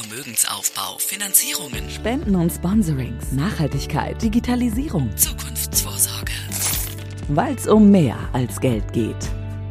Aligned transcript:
Vermögensaufbau, 0.00 0.96
Finanzierungen, 0.98 1.90
Spenden 1.90 2.34
und 2.34 2.50
Sponsorings, 2.50 3.32
Nachhaltigkeit, 3.32 4.20
Digitalisierung, 4.22 5.14
Zukunftsvorsorge. 5.14 6.32
weil 7.28 7.54
es 7.54 7.66
um 7.66 7.90
mehr 7.90 8.16
als 8.32 8.58
Geld 8.60 8.94
geht. 8.94 9.16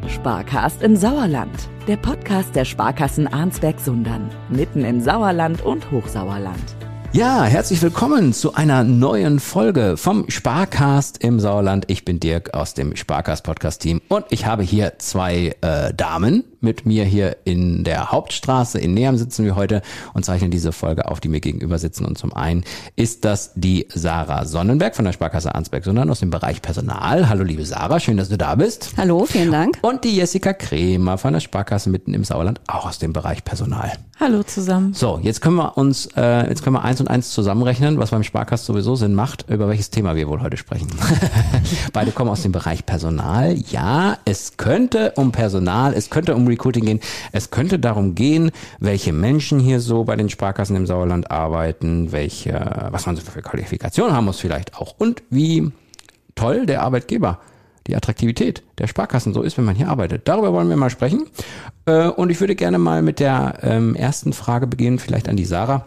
Sparkast 0.06 0.82
im 0.82 0.94
Sauerland, 0.94 1.68
der 1.88 1.96
Podcast 1.96 2.54
der 2.54 2.64
Sparkassen 2.64 3.26
Arnsberg-Sundern, 3.26 4.30
mitten 4.50 4.84
im 4.84 5.00
Sauerland 5.00 5.62
und 5.62 5.90
Hochsauerland. 5.90 6.76
Ja, 7.12 7.42
herzlich 7.42 7.82
willkommen 7.82 8.32
zu 8.32 8.54
einer 8.54 8.84
neuen 8.84 9.40
Folge 9.40 9.96
vom 9.96 10.30
Sparcast 10.30 11.18
im 11.24 11.40
Sauerland. 11.40 11.86
Ich 11.88 12.04
bin 12.04 12.20
Dirk 12.20 12.54
aus 12.54 12.74
dem 12.74 12.94
Sparcast 12.94 13.42
Podcast 13.42 13.82
Team 13.82 14.00
und 14.06 14.26
ich 14.30 14.46
habe 14.46 14.62
hier 14.62 14.92
zwei 14.98 15.56
äh, 15.60 15.92
Damen 15.92 16.44
mit 16.60 16.86
mir 16.86 17.04
hier 17.04 17.38
in 17.44 17.82
der 17.82 18.12
Hauptstraße. 18.12 18.78
In 18.78 18.94
Neheim 18.94 19.16
sitzen 19.16 19.44
wir 19.44 19.56
heute 19.56 19.82
und 20.14 20.24
zeichnen 20.24 20.52
diese 20.52 20.70
Folge 20.70 21.08
auf, 21.08 21.18
die 21.18 21.28
mir 21.28 21.40
gegenüber 21.40 21.78
sitzen. 21.78 22.04
Und 22.04 22.16
zum 22.16 22.32
einen 22.32 22.64
ist 22.94 23.24
das 23.24 23.52
die 23.56 23.88
Sarah 23.92 24.44
Sonnenberg 24.44 24.94
von 24.94 25.04
der 25.04 25.12
Sparkasse 25.12 25.54
Arnsberg, 25.54 25.84
sondern 25.84 26.10
aus 26.10 26.20
dem 26.20 26.30
Bereich 26.30 26.62
Personal. 26.62 27.28
Hallo 27.28 27.42
liebe 27.42 27.64
Sarah, 27.64 27.98
schön, 27.98 28.18
dass 28.18 28.28
du 28.28 28.38
da 28.38 28.54
bist. 28.54 28.92
Hallo, 28.96 29.24
vielen 29.24 29.50
Dank. 29.50 29.78
Und 29.82 30.04
die 30.04 30.14
Jessica 30.14 30.52
Kremer 30.52 31.18
von 31.18 31.32
der 31.32 31.40
Sparkasse 31.40 31.90
mitten 31.90 32.14
im 32.14 32.22
Sauerland, 32.22 32.60
auch 32.68 32.86
aus 32.86 33.00
dem 33.00 33.12
Bereich 33.12 33.42
Personal. 33.42 33.92
Hallo 34.20 34.42
zusammen. 34.42 34.92
So, 34.92 35.18
jetzt 35.22 35.40
können 35.40 35.56
wir 35.56 35.78
uns, 35.78 36.06
äh, 36.14 36.48
jetzt 36.48 36.62
können 36.62 36.76
wir 36.76 36.84
eins 36.84 36.99
und 37.00 37.08
eins 37.08 37.30
zusammenrechnen, 37.30 37.98
was 37.98 38.10
beim 38.10 38.22
Sparkast 38.22 38.66
sowieso 38.66 38.94
Sinn 38.96 39.14
macht, 39.14 39.48
über 39.48 39.68
welches 39.68 39.90
Thema 39.90 40.16
wir 40.16 40.28
wohl 40.28 40.40
heute 40.40 40.56
sprechen. 40.56 40.88
Beide 41.92 42.10
kommen 42.12 42.30
aus 42.30 42.42
dem 42.42 42.52
Bereich 42.52 42.86
Personal. 42.86 43.56
Ja, 43.70 44.18
es 44.24 44.56
könnte 44.56 45.12
um 45.16 45.32
Personal, 45.32 45.94
es 45.94 46.10
könnte 46.10 46.34
um 46.34 46.46
Recruiting 46.46 46.84
gehen, 46.84 47.00
es 47.32 47.50
könnte 47.50 47.78
darum 47.78 48.14
gehen, 48.14 48.50
welche 48.78 49.12
Menschen 49.12 49.58
hier 49.58 49.80
so 49.80 50.04
bei 50.04 50.16
den 50.16 50.28
Sparkassen 50.28 50.76
im 50.76 50.86
Sauerland 50.86 51.30
arbeiten, 51.30 52.12
welche, 52.12 52.88
was 52.90 53.06
man 53.06 53.16
so 53.16 53.22
für 53.22 53.42
Qualifikationen 53.42 54.14
haben 54.14 54.26
muss 54.26 54.40
vielleicht 54.40 54.76
auch 54.76 54.94
und 54.98 55.22
wie 55.30 55.72
toll 56.34 56.66
der 56.66 56.82
Arbeitgeber 56.82 57.40
die 57.86 57.96
Attraktivität 57.96 58.62
der 58.78 58.86
Sparkassen 58.86 59.34
so 59.34 59.42
ist, 59.42 59.58
wenn 59.58 59.64
man 59.64 59.74
hier 59.74 59.88
arbeitet. 59.88 60.28
Darüber 60.28 60.52
wollen 60.52 60.68
wir 60.68 60.76
mal 60.76 60.90
sprechen. 60.90 61.26
Äh, 61.86 62.08
Und 62.08 62.30
ich 62.30 62.40
würde 62.40 62.54
gerne 62.54 62.78
mal 62.78 63.02
mit 63.02 63.20
der 63.20 63.58
ähm, 63.62 63.94
ersten 63.94 64.32
Frage 64.32 64.66
beginnen, 64.66 64.98
vielleicht 64.98 65.28
an 65.28 65.36
die 65.36 65.44
Sarah. 65.44 65.86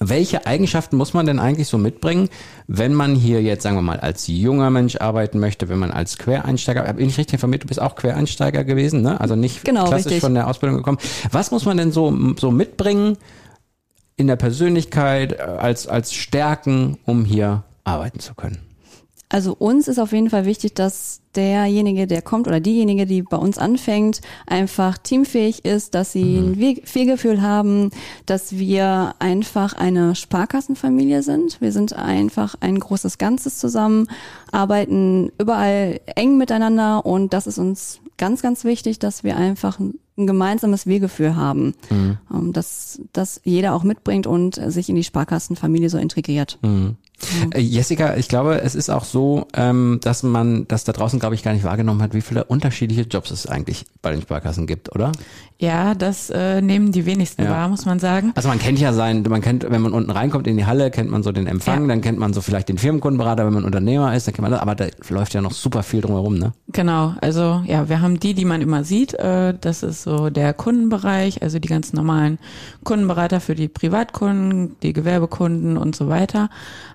Welche 0.00 0.46
Eigenschaften 0.46 0.96
muss 0.96 1.14
man 1.14 1.26
denn 1.26 1.38
eigentlich 1.38 1.68
so 1.68 1.78
mitbringen, 1.78 2.28
wenn 2.66 2.94
man 2.94 3.14
hier 3.14 3.42
jetzt, 3.42 3.62
sagen 3.62 3.76
wir 3.76 3.82
mal, 3.82 4.00
als 4.00 4.26
junger 4.26 4.70
Mensch 4.70 4.96
arbeiten 4.96 5.38
möchte, 5.38 5.68
wenn 5.68 5.78
man 5.78 5.90
als 5.90 6.18
Quereinsteiger, 6.18 6.86
habe 6.86 7.00
ich 7.00 7.06
nicht 7.06 7.18
richtig 7.18 7.34
informiert, 7.34 7.62
du 7.64 7.68
bist 7.68 7.80
auch 7.80 7.94
Quereinsteiger 7.94 8.64
gewesen, 8.64 9.02
ne? 9.02 9.20
Also 9.20 9.36
nicht 9.36 9.64
Genau, 9.64 9.84
klassisch 9.84 10.06
richtig. 10.06 10.20
von 10.22 10.34
der 10.34 10.48
Ausbildung 10.48 10.78
gekommen. 10.78 10.98
Was 11.30 11.50
muss 11.50 11.64
man 11.64 11.76
denn 11.76 11.92
so, 11.92 12.16
so 12.38 12.50
mitbringen 12.50 13.16
in 14.16 14.26
der 14.26 14.36
Persönlichkeit, 14.36 15.34
äh, 15.34 15.42
als, 15.42 15.86
als 15.86 16.12
Stärken, 16.14 16.98
um 17.04 17.24
hier 17.24 17.64
arbeiten 17.84 18.18
zu 18.18 18.34
können? 18.34 18.58
Also 19.32 19.56
uns 19.58 19.88
ist 19.88 19.98
auf 19.98 20.12
jeden 20.12 20.28
Fall 20.28 20.44
wichtig, 20.44 20.74
dass 20.74 21.22
derjenige, 21.34 22.06
der 22.06 22.20
kommt 22.20 22.46
oder 22.46 22.60
diejenige, 22.60 23.06
die 23.06 23.22
bei 23.22 23.38
uns 23.38 23.56
anfängt, 23.56 24.20
einfach 24.46 24.98
teamfähig 24.98 25.64
ist, 25.64 25.94
dass 25.94 26.12
sie 26.12 26.36
ein 26.36 26.60
We- 26.60 26.82
Fehlgefühl 26.84 27.40
haben, 27.40 27.90
dass 28.26 28.58
wir 28.58 29.14
einfach 29.20 29.72
eine 29.72 30.14
Sparkassenfamilie 30.14 31.22
sind. 31.22 31.62
Wir 31.62 31.72
sind 31.72 31.94
einfach 31.94 32.56
ein 32.60 32.78
großes 32.78 33.16
Ganzes 33.16 33.58
zusammen, 33.58 34.06
arbeiten 34.50 35.32
überall 35.38 36.00
eng 36.14 36.36
miteinander 36.36 37.06
und 37.06 37.32
das 37.32 37.46
ist 37.46 37.56
uns 37.56 38.00
ganz, 38.18 38.42
ganz 38.42 38.64
wichtig, 38.64 38.98
dass 38.98 39.24
wir 39.24 39.36
einfach 39.38 39.78
ein 39.78 39.94
ein 40.18 40.26
gemeinsames 40.26 40.86
Wegefühl 40.86 41.36
haben, 41.36 41.72
ähm, 41.90 42.52
dass, 42.52 43.00
dass 43.14 43.40
jeder 43.44 43.72
auch 43.74 43.82
mitbringt 43.82 44.26
und 44.26 44.60
sich 44.70 44.90
in 44.90 44.94
die 44.94 45.04
Sparkassenfamilie 45.04 45.88
so 45.88 45.96
integriert. 45.96 46.58
Äh, 47.54 47.60
Jessica, 47.60 48.16
ich 48.16 48.28
glaube, 48.28 48.60
es 48.62 48.74
ist 48.74 48.90
auch 48.90 49.04
so, 49.04 49.46
ähm, 49.54 50.00
dass 50.02 50.22
man 50.22 50.66
das 50.68 50.84
da 50.84 50.92
draußen, 50.92 51.18
glaube 51.20 51.34
ich, 51.34 51.42
gar 51.42 51.52
nicht 51.52 51.64
wahrgenommen 51.64 52.02
hat, 52.02 52.14
wie 52.14 52.20
viele 52.20 52.44
unterschiedliche 52.44 53.02
Jobs 53.02 53.30
es 53.30 53.46
eigentlich 53.46 53.84
bei 54.02 54.10
den 54.12 54.22
Sparkassen 54.22 54.66
gibt, 54.66 54.94
oder? 54.94 55.12
Ja, 55.58 55.94
das 55.94 56.28
äh, 56.30 56.60
nehmen 56.60 56.90
die 56.90 57.06
wenigsten 57.06 57.44
Ja. 57.44 57.50
wahr, 57.50 57.68
muss 57.68 57.84
man 57.86 58.00
sagen. 58.00 58.32
Also 58.34 58.48
man 58.48 58.58
kennt 58.58 58.80
ja 58.80 58.92
sein, 58.92 59.22
man 59.28 59.40
kennt, 59.40 59.64
wenn 59.70 59.80
man 59.80 59.92
unten 59.92 60.10
reinkommt 60.10 60.46
in 60.48 60.56
die 60.56 60.66
Halle, 60.66 60.90
kennt 60.90 61.10
man 61.10 61.22
so 61.22 61.30
den 61.30 61.46
Empfang, 61.46 61.82
Ja. 61.82 61.88
dann 61.88 62.00
kennt 62.00 62.18
man 62.18 62.32
so 62.32 62.40
vielleicht 62.40 62.68
den 62.68 62.78
Firmenkundenberater, 62.78 63.46
wenn 63.46 63.52
man 63.54 63.64
Unternehmer 63.64 64.14
ist, 64.16 64.26
dann 64.26 64.34
kennt 64.34 64.42
man 64.42 64.50
das, 64.50 64.60
aber 64.60 64.74
da 64.74 64.86
läuft 65.08 65.34
ja 65.34 65.40
noch 65.40 65.52
super 65.52 65.84
viel 65.84 66.00
drumherum, 66.00 66.36
ne? 66.38 66.52
Genau, 66.72 67.14
also 67.20 67.62
ja, 67.66 67.88
wir 67.88 68.00
haben 68.00 68.18
die, 68.18 68.34
die 68.34 68.44
man 68.44 68.60
immer 68.60 68.82
sieht. 68.82 69.14
Äh, 69.14 69.54
das 69.60 69.84
ist 69.84 70.02
so 70.02 70.30
der 70.30 70.52
Kundenbereich, 70.52 71.42
also 71.42 71.60
die 71.60 71.68
ganz 71.68 71.92
normalen 71.92 72.38
Kundenberater 72.82 73.40
für 73.40 73.54
die 73.54 73.68
Privatkunden, 73.68 74.74
die 74.82 74.92
Gewerbekunden 74.92 75.76
und 75.76 75.94
so 75.94 76.08
weiter. 76.08 76.50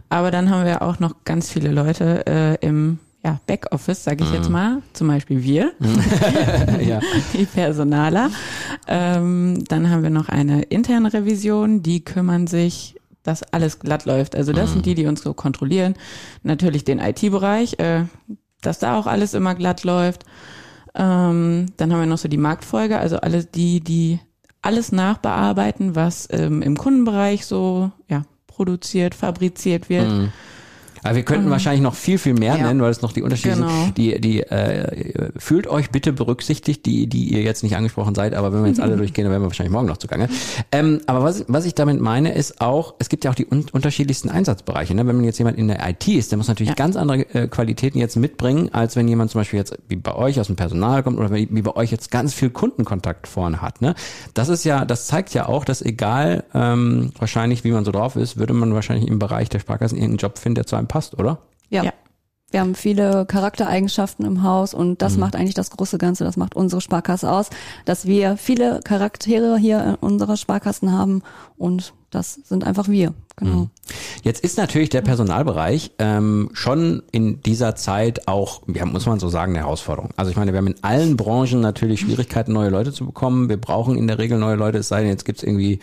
Aber 0.10 0.32
dann 0.32 0.50
haben 0.50 0.66
wir 0.66 0.82
auch 0.82 1.00
noch 1.00 1.24
ganz 1.26 1.50
viele 1.50 1.72
Leute 1.72 2.26
äh, 2.28 2.66
im 2.66 3.00
ja, 3.24 3.40
Backoffice, 3.46 4.04
sage 4.04 4.24
ich 4.24 4.32
jetzt 4.32 4.50
mal, 4.50 4.82
zum 4.94 5.08
Beispiel 5.08 5.44
wir, 5.44 5.74
ja. 6.80 7.02
die 7.34 7.46
Personaler. 7.46 8.30
Ähm, 8.88 9.64
dann 9.68 9.90
haben 9.90 10.04
wir 10.04 10.10
noch 10.10 10.30
eine 10.30 10.62
interne 10.64 11.12
Revision, 11.12 11.84
die 11.84 12.06
kümmern 12.06 12.48
sich, 12.48 12.96
dass 13.24 13.44
alles 13.44 13.80
glatt 13.80 14.06
läuft. 14.06 14.36
Also 14.36 14.54
das 14.54 14.72
sind 14.72 14.86
die, 14.86 14.96
die 14.96 15.08
uns 15.08 15.22
so 15.22 15.34
kontrollieren. 15.34 15.96
Natürlich 16.44 16.86
den 16.86 17.00
IT-Bereich, 17.00 17.78
äh, 17.80 18.06
dass 18.62 18.80
da 18.80 18.98
auch 18.98 19.08
alles 19.08 19.34
immer 19.34 19.56
glatt 19.56 19.84
läuft. 19.84 20.24
Ähm, 20.96 21.66
dann 21.76 21.92
haben 21.92 22.00
wir 22.00 22.08
noch 22.08 22.18
so 22.18 22.30
die 22.30 22.38
Marktfolge, 22.38 22.98
also 22.98 23.18
alle 23.18 23.44
die, 23.44 23.82
die 23.82 24.20
alles 24.62 24.92
nachbearbeiten, 24.92 25.96
was 25.96 26.28
ähm, 26.32 26.62
im 26.62 26.78
Kundenbereich 26.78 27.46
so 27.46 27.92
ja, 28.08 28.24
produziert, 28.58 29.16
fabriziert 29.16 29.88
wird. 29.88 30.32
Aber 31.04 31.16
wir 31.16 31.24
könnten 31.24 31.50
wahrscheinlich 31.50 31.82
noch 31.82 31.96
viel, 31.96 32.18
viel 32.18 32.34
mehr 32.34 32.56
Ja. 32.58 32.64
nennen, 32.68 32.82
weil 32.82 32.92
es 32.92 33.02
noch 33.02 33.12
die 33.14 33.22
Unterschiede 33.22 33.56
Genau. 33.56 33.68
sind. 33.86 33.98
Die, 33.98 34.20
die, 34.20 34.44
äh, 34.44 35.30
fühlt 35.38 35.68
euch 35.68 35.90
bitte 35.92 36.14
berücksichtigt, 36.14 36.86
die, 36.86 37.08
die 37.08 37.34
ihr 37.34 37.42
jetzt 37.42 37.64
nicht 37.64 37.76
angesprochen 37.76 38.16
seid, 38.16 38.34
aber 38.34 38.54
wenn 38.54 38.62
wir 38.62 38.68
jetzt 38.68 38.80
alle 38.80 38.98
durchgehen, 38.98 39.24
dann 39.26 39.32
werden 39.32 39.44
wir 39.44 39.48
wahrscheinlich 39.48 39.72
morgen 39.74 39.88
noch 39.88 39.98
zugange. 39.98 40.30
Ähm, 40.72 41.02
aber 41.08 41.24
was, 41.24 41.46
was 41.48 41.66
ich 41.66 41.76
damit 41.76 42.02
meine, 42.02 42.34
ist 42.34 42.62
auch, 42.62 42.96
es 43.00 43.10
gibt 43.10 43.24
ja 43.26 43.32
auch 43.32 43.36
die 43.36 43.48
un 43.50 43.66
unterschiedlichsten 43.72 44.30
Einsatzbereiche. 44.30 44.94
Ne? 44.96 45.06
Wenn 45.08 45.16
man 45.16 45.26
jetzt 45.26 45.38
jemand 45.38 45.58
in 45.58 45.68
der 45.68 45.88
IT 45.90 46.08
ist, 46.08 46.32
der 46.32 46.38
muss 46.38 46.48
natürlich 46.48 46.70
Ja. 46.70 46.76
ganz 46.76 46.96
andere 46.96 47.22
äh, 47.34 47.48
Qualitäten 47.48 48.00
jetzt 48.00 48.16
mitbringen, 48.16 48.70
als 48.74 48.96
wenn 48.96 49.08
jemand 49.08 49.32
zum 49.32 49.42
Beispiel 49.42 49.60
jetzt 49.60 49.78
wie 49.88 49.96
bei 49.96 50.16
euch 50.16 50.40
aus 50.40 50.48
dem 50.48 50.56
Personal 50.56 51.04
kommt 51.04 51.18
oder 51.20 51.32
wie, 51.34 51.48
wie 51.52 51.62
bei 51.62 51.76
euch 51.76 51.92
jetzt 51.92 52.12
ganz 52.12 52.34
viel 52.34 52.50
Kundenkontakt 52.50 53.28
vorne 53.28 53.62
hat. 53.62 53.82
Ne? 53.82 53.96
Das 54.34 54.50
ist 54.50 54.64
ja, 54.64 54.86
das 54.86 55.08
zeigt 55.08 55.34
ja 55.34 55.48
auch, 55.48 55.66
dass 55.66 55.82
egal 55.82 56.44
ähm, 56.54 57.12
wahrscheinlich, 57.20 57.64
wie 57.64 57.72
man 57.72 57.86
so 57.86 57.92
drauf 57.92 58.16
ist, 58.16 58.38
würde 58.38 58.54
man 58.54 58.74
wahrscheinlich 58.74 59.08
im 59.08 59.20
Bereich 59.20 59.50
der 59.50 59.60
Sparkassen 59.60 59.98
irgendeinen 59.98 60.18
Job 60.18 60.38
finden, 60.38 60.56
der 60.56 60.66
zu 60.66 60.76
einem 60.76 60.87
passt, 60.88 61.18
oder? 61.20 61.40
Ja. 61.70 61.84
Ja. 61.84 61.94
Wir 62.50 62.62
haben 62.62 62.76
viele 62.76 63.26
Charaktereigenschaften 63.26 64.26
im 64.26 64.42
Haus 64.42 64.74
und 64.74 65.02
das 65.02 65.18
macht 65.18 65.36
eigentlich 65.36 65.54
das 65.54 65.70
große 65.70 65.98
Ganze, 65.98 66.24
das 66.24 66.38
macht 66.38 66.56
unsere 66.56 66.80
Sparkasse 66.80 67.30
aus, 67.30 67.50
dass 67.84 68.06
wir 68.06 68.38
viele 68.38 68.80
Charaktere 68.86 69.58
hier 69.58 69.84
in 69.84 69.96
unserer 69.96 70.38
Sparkassen 70.38 70.94
haben 70.94 71.24
und 71.58 71.94
das 72.10 72.36
sind 72.36 72.64
einfach 72.64 72.88
wir. 72.88 73.14
Genau. 73.36 73.68
Jetzt 74.24 74.44
ist 74.44 74.58
natürlich 74.58 74.90
der 74.90 75.02
Personalbereich 75.02 75.92
ähm, 76.00 76.50
schon 76.54 77.04
in 77.12 77.42
dieser 77.42 77.76
Zeit 77.76 78.30
auch, 78.30 78.62
ja, 78.74 78.86
muss 78.86 79.06
man 79.06 79.20
so 79.20 79.28
sagen, 79.28 79.52
eine 79.52 79.66
Herausforderung. 79.66 80.12
Also 80.16 80.32
ich 80.32 80.38
meine, 80.38 80.54
wir 80.54 80.58
haben 80.58 80.68
in 80.68 80.84
allen 80.84 81.18
Branchen 81.18 81.60
natürlich 81.60 82.00
Schwierigkeiten, 82.00 82.54
neue 82.54 82.70
Leute 82.70 82.94
zu 82.94 83.06
bekommen. 83.06 83.50
Wir 83.50 83.58
brauchen 83.58 83.98
in 83.98 84.08
der 84.08 84.18
Regel 84.20 84.40
neue 84.40 84.56
Leute, 84.56 84.78
es 84.78 84.88
sei 84.88 85.02
denn, 85.02 85.10
jetzt 85.10 85.26
gibt's 85.26 85.44
irgendwie 85.44 85.80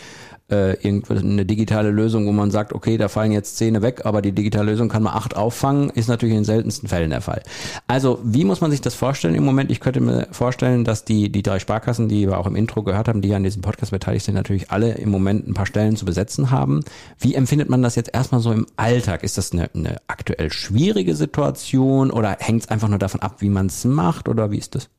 äh, 0.48 0.76
eine 0.84 1.46
digitale 1.46 1.90
Lösung, 1.90 2.26
wo 2.26 2.32
man 2.32 2.50
sagt, 2.50 2.72
okay, 2.72 2.98
da 2.98 3.08
fallen 3.08 3.32
jetzt 3.32 3.56
Zähne 3.56 3.82
weg, 3.82 4.02
aber 4.04 4.20
die 4.22 4.32
digitale 4.32 4.70
Lösung 4.72 4.88
kann 4.88 5.02
mal 5.02 5.12
acht 5.12 5.36
auffangen, 5.36 5.90
ist 5.90 6.08
natürlich 6.08 6.34
in 6.34 6.40
den 6.40 6.44
seltensten 6.44 6.88
Fällen 6.88 7.10
der 7.10 7.20
Fall. 7.20 7.42
Also 7.86 8.20
wie 8.22 8.44
muss 8.44 8.60
man 8.60 8.70
sich 8.70 8.80
das 8.80 8.94
vorstellen 8.94 9.34
im 9.34 9.44
Moment? 9.44 9.70
Ich 9.70 9.80
könnte 9.80 10.00
mir 10.00 10.28
vorstellen, 10.32 10.84
dass 10.84 11.04
die, 11.04 11.30
die 11.30 11.42
drei 11.42 11.58
Sparkassen, 11.58 12.08
die 12.08 12.28
wir 12.28 12.38
auch 12.38 12.46
im 12.46 12.56
Intro 12.56 12.82
gehört 12.82 13.08
haben, 13.08 13.22
die 13.22 13.34
an 13.34 13.42
diesem 13.42 13.62
Podcast 13.62 13.92
beteiligt 13.92 14.26
sind, 14.26 14.34
natürlich 14.34 14.70
alle 14.70 14.92
im 14.92 15.10
Moment 15.10 15.48
ein 15.48 15.54
paar 15.54 15.66
Stellen 15.66 15.96
zu 15.96 16.04
besetzen 16.04 16.50
haben. 16.50 16.80
Wie 17.18 17.34
empfindet 17.34 17.70
man 17.70 17.82
das 17.82 17.94
jetzt 17.94 18.10
erstmal 18.12 18.40
so 18.40 18.52
im 18.52 18.66
Alltag? 18.76 19.22
Ist 19.24 19.38
das 19.38 19.52
eine, 19.52 19.70
eine 19.74 19.96
aktuell 20.08 20.52
schwierige 20.52 21.14
Situation 21.14 22.10
oder 22.10 22.36
hängt 22.38 22.62
es 22.62 22.68
einfach 22.68 22.88
nur 22.88 22.98
davon 22.98 23.22
ab, 23.22 23.36
wie 23.38 23.48
man 23.48 23.66
es 23.66 23.84
macht 23.84 24.28
oder 24.28 24.50
wie 24.50 24.58
ist 24.58 24.74
das? 24.74 24.90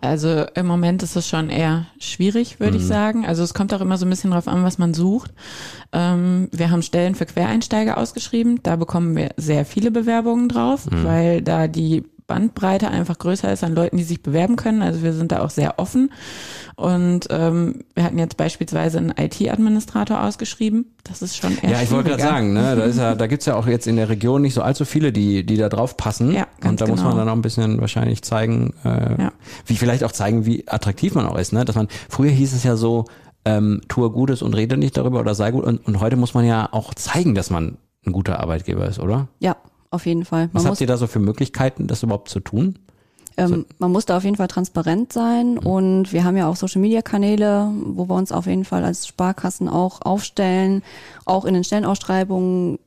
Also 0.00 0.44
im 0.54 0.66
Moment 0.66 1.02
ist 1.02 1.16
es 1.16 1.26
schon 1.28 1.50
eher 1.50 1.86
schwierig, 1.98 2.60
würde 2.60 2.76
ich 2.76 2.86
sagen. 2.86 3.26
Also 3.26 3.42
es 3.42 3.54
kommt 3.54 3.72
auch 3.74 3.80
immer 3.80 3.98
so 3.98 4.06
ein 4.06 4.10
bisschen 4.10 4.30
drauf 4.30 4.46
an, 4.46 4.62
was 4.62 4.78
man 4.78 4.94
sucht. 4.94 5.32
Ähm, 5.92 6.48
wir 6.52 6.70
haben 6.70 6.82
Stellen 6.82 7.14
für 7.14 7.26
Quereinsteiger 7.26 7.98
ausgeschrieben. 7.98 8.60
Da 8.62 8.76
bekommen 8.76 9.16
wir 9.16 9.30
sehr 9.36 9.64
viele 9.64 9.90
Bewerbungen 9.90 10.48
drauf, 10.48 10.86
weil 10.90 11.42
da 11.42 11.66
die 11.66 12.04
Bandbreite 12.26 12.88
einfach 12.88 13.18
größer 13.18 13.52
ist 13.52 13.62
an 13.62 13.74
Leuten, 13.74 13.96
die 13.96 14.02
sich 14.04 14.22
bewerben 14.22 14.56
können. 14.56 14.82
Also 14.82 15.02
wir 15.02 15.12
sind 15.12 15.32
da 15.32 15.42
auch 15.42 15.50
sehr 15.50 15.78
offen. 15.78 16.10
Und 16.74 17.28
ähm, 17.30 17.84
wir 17.94 18.04
hatten 18.04 18.18
jetzt 18.18 18.36
beispielsweise 18.36 18.98
einen 18.98 19.14
IT-Administrator 19.16 20.22
ausgeschrieben. 20.24 20.86
Das 21.04 21.22
ist 21.22 21.36
schon 21.36 21.56
eher 21.58 21.70
Ja, 21.70 21.82
ich 21.82 21.90
wollte 21.90 22.10
gerade 22.10 22.22
sagen, 22.22 22.52
ne, 22.52 22.74
da 22.76 22.82
ist 22.84 22.98
ja, 22.98 23.14
da 23.16 23.26
gibt's 23.26 23.46
ja 23.46 23.54
auch 23.54 23.66
jetzt 23.66 23.86
in 23.86 23.96
der 23.96 24.08
Region 24.08 24.42
nicht 24.42 24.54
so 24.54 24.62
allzu 24.62 24.84
viele, 24.84 25.12
die, 25.12 25.44
die 25.46 25.56
da 25.56 25.68
drauf 25.68 25.96
passen. 25.96 26.32
Ja, 26.32 26.46
ganz 26.60 26.72
Und 26.72 26.80
da 26.80 26.86
muss 26.88 27.00
man 27.00 27.10
genau. 27.12 27.18
dann 27.20 27.28
auch 27.28 27.36
ein 27.36 27.42
bisschen 27.42 27.80
wahrscheinlich 27.80 28.22
zeigen, 28.22 28.74
äh, 28.84 29.22
Ja. 29.22 29.32
wie 29.64 29.76
vielleicht 29.76 30.04
auch 30.04 30.12
zeigen, 30.12 30.44
wie 30.46 30.66
attraktiv 30.68 31.14
man 31.14 31.26
auch 31.26 31.38
ist, 31.38 31.52
ne? 31.52 31.64
Dass 31.64 31.76
man, 31.76 31.88
früher 32.08 32.30
hieß 32.30 32.52
es 32.52 32.64
ja 32.64 32.76
so, 32.76 33.04
ähm, 33.44 33.80
tue 33.88 34.10
Gutes 34.10 34.42
und 34.42 34.54
rede 34.54 34.76
nicht 34.76 34.96
darüber 34.96 35.20
oder 35.20 35.34
sei 35.36 35.52
gut. 35.52 35.64
Und, 35.64 35.86
und 35.86 36.00
heute 36.00 36.16
muss 36.16 36.34
man 36.34 36.44
ja 36.44 36.68
auch 36.72 36.92
zeigen, 36.94 37.34
dass 37.36 37.48
man 37.50 37.78
ein 38.04 38.12
guter 38.12 38.40
Arbeitgeber 38.40 38.86
ist, 38.86 38.98
oder? 38.98 39.28
Ja, 39.38 39.56
auf 39.90 40.06
jeden 40.06 40.24
Fall. 40.24 40.46
Man 40.52 40.54
Was 40.54 40.66
habt 40.66 40.80
ihr 40.80 40.86
da 40.86 40.96
so 40.96 41.06
für 41.06 41.18
Möglichkeiten, 41.20 41.86
das 41.86 42.02
überhaupt 42.02 42.28
zu 42.28 42.40
tun? 42.40 42.78
ähm, 43.38 43.66
man 43.78 43.92
muss 43.92 44.06
da 44.06 44.16
auf 44.16 44.24
jeden 44.24 44.36
Fall 44.36 44.48
transparent 44.48 45.12
sein 45.12 45.52
Mhm. 45.54 45.58
und 45.58 46.12
wir 46.12 46.24
haben 46.24 46.36
ja 46.38 46.48
auch 46.48 46.56
Social 46.56 46.80
Media 46.80 47.02
Kanäle, 47.02 47.70
wo 47.84 48.08
wir 48.08 48.14
uns 48.14 48.32
auf 48.32 48.46
jeden 48.46 48.64
Fall 48.64 48.82
als 48.84 49.06
Sparkassen 49.06 49.68
auch 49.68 50.00
aufstellen, 50.02 50.82
auch 51.26 51.44
in 51.44 51.52
den 51.54 51.62
Stellenausschreibungen. 51.64 52.78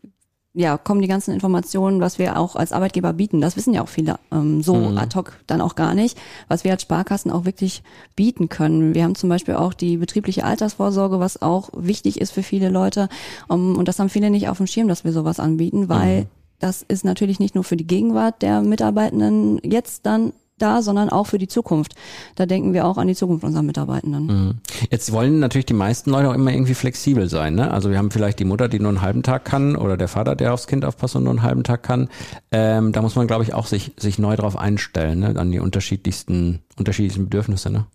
Ja, 0.55 0.77
kommen 0.79 1.01
die 1.03 1.07
ganzen 1.07 1.31
Informationen, 1.31 2.01
was 2.01 2.17
wir 2.17 2.37
auch 2.39 2.55
als 2.55 2.71
Arbeitgeber 2.71 3.13
bieten. 3.13 3.39
Das 3.39 3.55
wissen 3.55 3.71
ja 3.75 3.83
auch 3.83 3.87
viele 3.87 4.17
ähm, 4.31 4.63
so 4.63 4.75
Mhm. 4.75 4.97
ad 4.97 5.15
hoc 5.15 5.33
dann 5.45 5.61
auch 5.61 5.75
gar 5.75 5.93
nicht, 5.93 6.17
was 6.47 6.63
wir 6.63 6.71
als 6.71 6.81
Sparkassen 6.81 7.29
auch 7.31 7.45
wirklich 7.45 7.83
bieten 8.15 8.49
können. 8.49 8.95
Wir 8.95 9.03
haben 9.03 9.13
zum 9.13 9.29
Beispiel 9.29 9.53
auch 9.53 9.75
die 9.75 9.97
betriebliche 9.97 10.43
Altersvorsorge, 10.45 11.19
was 11.19 11.39
auch 11.43 11.69
wichtig 11.77 12.19
ist 12.19 12.31
für 12.31 12.41
viele 12.41 12.69
Leute. 12.69 13.07
Um, 13.47 13.77
und 13.77 13.87
das 13.87 13.99
haben 13.99 14.09
viele 14.09 14.31
nicht 14.31 14.49
auf 14.49 14.57
dem 14.57 14.65
Schirm, 14.65 14.87
dass 14.87 15.03
wir 15.03 15.13
sowas 15.13 15.39
anbieten, 15.39 15.87
weil 15.87 16.25
das 16.59 16.83
ist 16.87 17.05
natürlich 17.05 17.39
nicht 17.39 17.55
nur 17.55 17.63
für 17.63 17.77
die 17.77 17.87
Gegenwart 17.87 18.41
der 18.41 18.61
Mitarbeitenden 18.61 19.59
jetzt 19.63 20.05
dann 20.05 20.33
da, 20.57 20.81
sondern 20.81 21.07
auch 21.07 21.25
für 21.25 21.37
die 21.37 21.47
Zukunft. 21.47 21.95
Da 22.35 22.45
denken 22.45 22.73
wir 22.73 22.85
auch 22.85 22.97
an 22.97 23.07
die 23.07 23.15
Zukunft 23.15 23.45
unserer 23.45 23.63
Mitarbeitenden. 23.63 24.25
Mhm. 24.25 24.53
Jetzt 24.91 25.13
wollen 25.13 25.39
natürlich 25.39 25.67
die 25.67 25.73
meisten 25.73 26.09
Leute 26.11 26.29
auch 26.29 26.33
immer 26.33 26.51
irgendwie 26.51 26.73
flexibel 26.73 27.29
sein. 27.29 27.55
Ne? 27.55 27.71
Also 27.71 27.89
wir 27.91 27.97
haben 27.97 28.11
vielleicht 28.11 28.39
die 28.39 28.43
Mutter, 28.45 28.67
die 28.67 28.79
nur 28.79 28.89
einen 28.89 29.01
halben 29.01 29.23
Tag 29.23 29.45
kann 29.45 29.77
oder 29.77 29.95
der 29.95 30.09
Vater, 30.09 30.35
der 30.35 30.53
aufs 30.53 30.67
Kind 30.67 30.83
aufpasst 30.83 31.15
und 31.15 31.23
nur 31.23 31.31
einen 31.31 31.43
halben 31.43 31.63
Tag 31.63 31.83
kann. 31.83 32.09
Ähm, 32.51 32.91
da 32.91 33.01
muss 33.01 33.15
man, 33.15 33.25
glaube 33.25 33.43
ich, 33.45 33.53
auch 33.53 33.67
sich, 33.67 33.93
sich 33.97 34.19
neu 34.19 34.35
drauf 34.35 34.57
einstellen, 34.57 35.19
ne? 35.19 35.33
an 35.39 35.49
die 35.49 35.59
unterschiedlichsten, 35.59 36.59
unterschiedlichsten 36.77 37.23
Bedürfnisse. 37.23 37.69
Ne? 37.69 37.85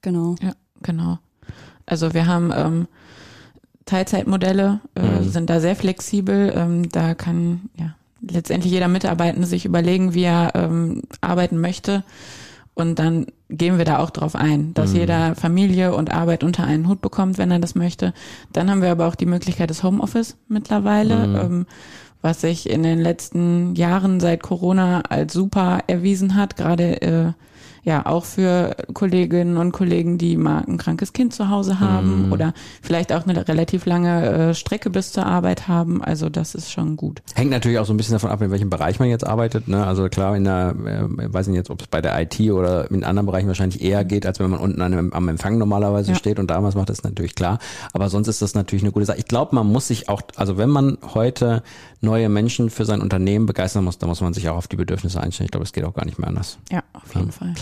Genau. 0.00 0.34
Ja, 0.40 0.52
genau. 0.82 1.18
Also 1.84 2.14
wir 2.14 2.26
haben 2.26 2.50
ähm, 2.56 2.88
Teilzeitmodelle, 3.84 4.80
äh, 4.94 5.02
Mhm. 5.20 5.28
sind 5.28 5.50
da 5.50 5.60
sehr 5.60 5.76
flexibel. 5.76 6.52
Ähm, 6.56 6.88
da 6.88 7.14
kann 7.14 7.68
ja 7.78 7.94
letztendlich 8.30 8.72
jeder 8.72 8.88
Mitarbeitende 8.88 9.46
sich 9.46 9.64
überlegen, 9.64 10.14
wie 10.14 10.24
er 10.24 10.52
ähm, 10.54 11.02
arbeiten 11.20 11.60
möchte. 11.60 12.04
Und 12.74 12.98
dann 12.98 13.26
gehen 13.48 13.78
wir 13.78 13.84
da 13.84 13.98
auch 13.98 14.10
drauf 14.10 14.34
ein, 14.34 14.74
dass 14.74 14.92
Mhm. 14.92 14.96
jeder 14.98 15.34
Familie 15.36 15.94
und 15.94 16.12
Arbeit 16.12 16.42
unter 16.42 16.64
einen 16.64 16.88
Hut 16.88 17.00
bekommt, 17.00 17.38
wenn 17.38 17.52
er 17.52 17.60
das 17.60 17.76
möchte. 17.76 18.12
Dann 18.52 18.68
haben 18.68 18.82
wir 18.82 18.90
aber 18.90 19.06
auch 19.06 19.14
die 19.14 19.26
Möglichkeit 19.26 19.70
des 19.70 19.84
Homeoffice 19.84 20.36
mittlerweile, 20.48 21.26
Mhm. 21.28 21.36
ähm, 21.36 21.66
was 22.20 22.40
sich 22.40 22.68
in 22.68 22.82
den 22.82 23.00
letzten 23.00 23.74
Jahren 23.76 24.18
seit 24.18 24.42
Corona 24.42 25.02
als 25.08 25.32
super 25.34 25.80
erwiesen 25.86 26.34
hat, 26.34 26.56
gerade 26.56 27.02
äh, 27.02 27.32
ja 27.84 28.06
auch 28.06 28.24
für 28.24 28.74
Kolleginnen 28.94 29.56
und 29.58 29.72
Kollegen, 29.72 30.16
die 30.18 30.36
mal 30.36 30.64
ein 30.66 30.78
krankes 30.78 31.12
Kind 31.12 31.34
zu 31.34 31.50
Hause 31.50 31.80
haben 31.80 32.26
Mhm. 32.26 32.32
oder 32.32 32.54
vielleicht 32.82 33.12
auch 33.12 33.26
eine 33.26 33.46
relativ 33.46 33.86
lange 33.86 34.24
äh, 34.50 34.54
Strecke 34.54 34.90
bis 34.90 35.12
zur 35.12 35.26
Arbeit 35.26 35.68
haben. 35.68 36.02
Also 36.02 36.28
das 36.30 36.54
ist 36.54 36.70
schon 36.72 36.96
gut. 36.96 37.22
Hängt 37.34 37.50
natürlich 37.50 37.78
auch 37.78 37.86
so 37.86 37.92
ein 37.92 37.96
bisschen 37.96 38.14
davon 38.14 38.30
ab, 38.30 38.40
in 38.42 38.50
welchem 38.50 38.70
Bereich 38.70 38.98
man 38.98 39.08
jetzt 39.08 39.26
arbeitet. 39.26 39.68
Ne? 39.68 39.86
Also 39.86 40.08
klar, 40.08 40.36
in 40.36 40.44
der, 40.44 40.74
äh, 40.86 41.32
weiß 41.32 41.46
nicht 41.48 41.56
jetzt, 41.56 41.70
ob 41.70 41.82
es 41.82 41.86
bei 41.86 42.00
der 42.00 42.18
IT 42.20 42.40
oder 42.50 42.90
in 42.90 43.04
anderen 43.04 43.26
Bereichen 43.26 43.48
wahrscheinlich 43.48 43.82
eher 43.82 44.04
geht, 44.04 44.24
als 44.26 44.40
wenn 44.40 44.50
man 44.50 44.60
unten 44.60 44.80
an, 44.80 45.10
am 45.12 45.28
Empfang 45.28 45.58
normalerweise 45.58 46.12
Ja. 46.12 46.16
steht 46.16 46.38
und 46.38 46.50
damals 46.50 46.74
macht 46.74 46.88
das 46.90 47.02
natürlich 47.04 47.34
klar. 47.34 47.58
Aber 47.92 48.08
sonst 48.08 48.28
ist 48.28 48.40
das 48.42 48.54
natürlich 48.54 48.82
eine 48.82 48.92
gute 48.92 49.04
Sache. 49.06 49.18
Ich 49.18 49.26
glaube, 49.26 49.54
man 49.54 49.66
muss 49.66 49.88
sich 49.88 50.08
auch, 50.08 50.22
also 50.36 50.56
wenn 50.56 50.70
man 50.70 50.98
heute 51.14 51.62
neue 52.00 52.28
Menschen 52.28 52.70
für 52.70 52.84
sein 52.84 53.00
Unternehmen 53.00 53.46
begeistern 53.46 53.84
muss, 53.84 53.98
dann 53.98 54.08
muss 54.08 54.20
man 54.20 54.34
sich 54.34 54.48
auch 54.48 54.56
auf 54.56 54.68
die 54.68 54.76
Bedürfnisse 54.76 55.20
einstellen. 55.20 55.46
Ich 55.46 55.50
glaube, 55.52 55.64
es 55.64 55.72
geht 55.72 55.84
auch 55.84 55.94
gar 55.94 56.04
nicht 56.04 56.18
mehr 56.18 56.28
anders. 56.28 56.58
Ja, 56.70 56.82
auf 56.92 57.14
jeden 57.14 57.32
Fall. 57.32 57.54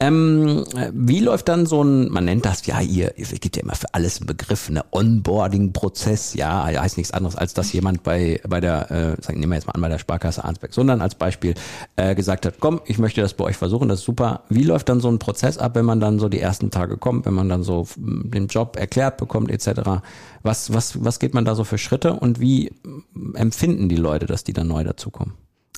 Ähm, 0.00 0.64
äh, 0.76 0.90
wie 0.92 1.20
läuft 1.20 1.48
dann 1.48 1.66
so 1.66 1.82
ein, 1.82 2.10
man 2.10 2.24
nennt 2.24 2.44
das 2.44 2.66
ja 2.66 2.80
ihr, 2.80 3.14
es 3.16 3.30
gibt 3.40 3.56
ja 3.56 3.62
immer 3.62 3.74
für 3.74 3.92
alles 3.92 4.18
einen 4.18 4.26
Begriff, 4.26 4.68
ne 4.68 4.84
Onboarding-Prozess, 4.90 6.34
ja, 6.34 6.64
heißt 6.64 6.96
nichts 6.96 7.12
anderes, 7.12 7.36
als 7.36 7.54
dass 7.54 7.72
jemand 7.72 8.02
bei, 8.02 8.40
bei 8.48 8.60
der, 8.60 8.90
äh, 8.90 9.22
sagen, 9.22 9.40
nehmen 9.40 9.52
wir 9.52 9.56
jetzt 9.56 9.66
mal 9.66 9.72
an, 9.72 9.80
bei 9.80 9.88
der 9.88 9.98
Sparkasse 9.98 10.44
Arnsberg, 10.44 10.74
sondern 10.74 11.00
als 11.00 11.14
Beispiel 11.14 11.54
äh, 11.96 12.14
gesagt 12.14 12.44
hat, 12.46 12.54
komm, 12.60 12.80
ich 12.86 12.98
möchte 12.98 13.20
das 13.20 13.34
bei 13.34 13.44
euch 13.44 13.56
versuchen, 13.56 13.88
das 13.88 14.00
ist 14.00 14.04
super. 14.04 14.42
Wie 14.48 14.64
läuft 14.64 14.88
dann 14.88 15.00
so 15.00 15.08
ein 15.08 15.18
Prozess 15.18 15.58
ab, 15.58 15.74
wenn 15.74 15.84
man 15.84 16.00
dann 16.00 16.18
so 16.18 16.28
die 16.28 16.40
ersten 16.40 16.70
Tage 16.70 16.96
kommt, 16.96 17.26
wenn 17.26 17.34
man 17.34 17.48
dann 17.48 17.62
so 17.62 17.86
mm, 17.96 18.30
den 18.30 18.48
Job 18.48 18.76
erklärt 18.76 19.16
bekommt, 19.16 19.50
etc. 19.50 20.02
Was, 20.42 20.72
was, 20.72 21.04
was 21.04 21.18
geht 21.18 21.34
man 21.34 21.44
da 21.44 21.54
so 21.54 21.64
für 21.64 21.78
Schritte 21.78 22.14
und 22.14 22.40
wie 22.40 22.72
mm, 23.14 23.36
empfinden 23.36 23.88
die 23.88 23.96
Leute, 23.96 24.26
dass 24.26 24.44
die 24.44 24.52
dann 24.52 24.68
neu 24.68 24.84
dazukommen? 24.84 25.34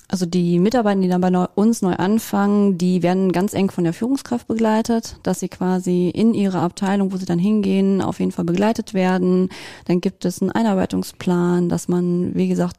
Also 0.09 0.25
die 0.25 0.59
Mitarbeiter, 0.59 1.01
die 1.01 1.09
dann 1.09 1.19
bei 1.19 1.29
uns 1.55 1.81
neu 1.81 1.93
anfangen, 1.93 2.77
die 2.77 3.03
werden 3.03 3.33
ganz 3.33 3.53
eng 3.53 3.71
von 3.71 3.83
der 3.83 3.91
Führungskraft 3.91 4.47
begleitet, 4.47 5.17
dass 5.23 5.41
sie 5.41 5.49
quasi 5.49 6.09
in 6.09 6.33
ihre 6.33 6.59
Abteilung, 6.59 7.11
wo 7.11 7.17
sie 7.17 7.25
dann 7.25 7.39
hingehen, 7.39 8.01
auf 8.01 8.19
jeden 8.19 8.31
Fall 8.31 8.45
begleitet 8.45 8.93
werden. 8.93 9.49
Dann 9.85 9.99
gibt 9.99 10.23
es 10.23 10.41
einen 10.41 10.51
Einarbeitungsplan, 10.51 11.67
dass 11.67 11.89
man, 11.89 12.33
wie 12.35 12.47
gesagt, 12.47 12.77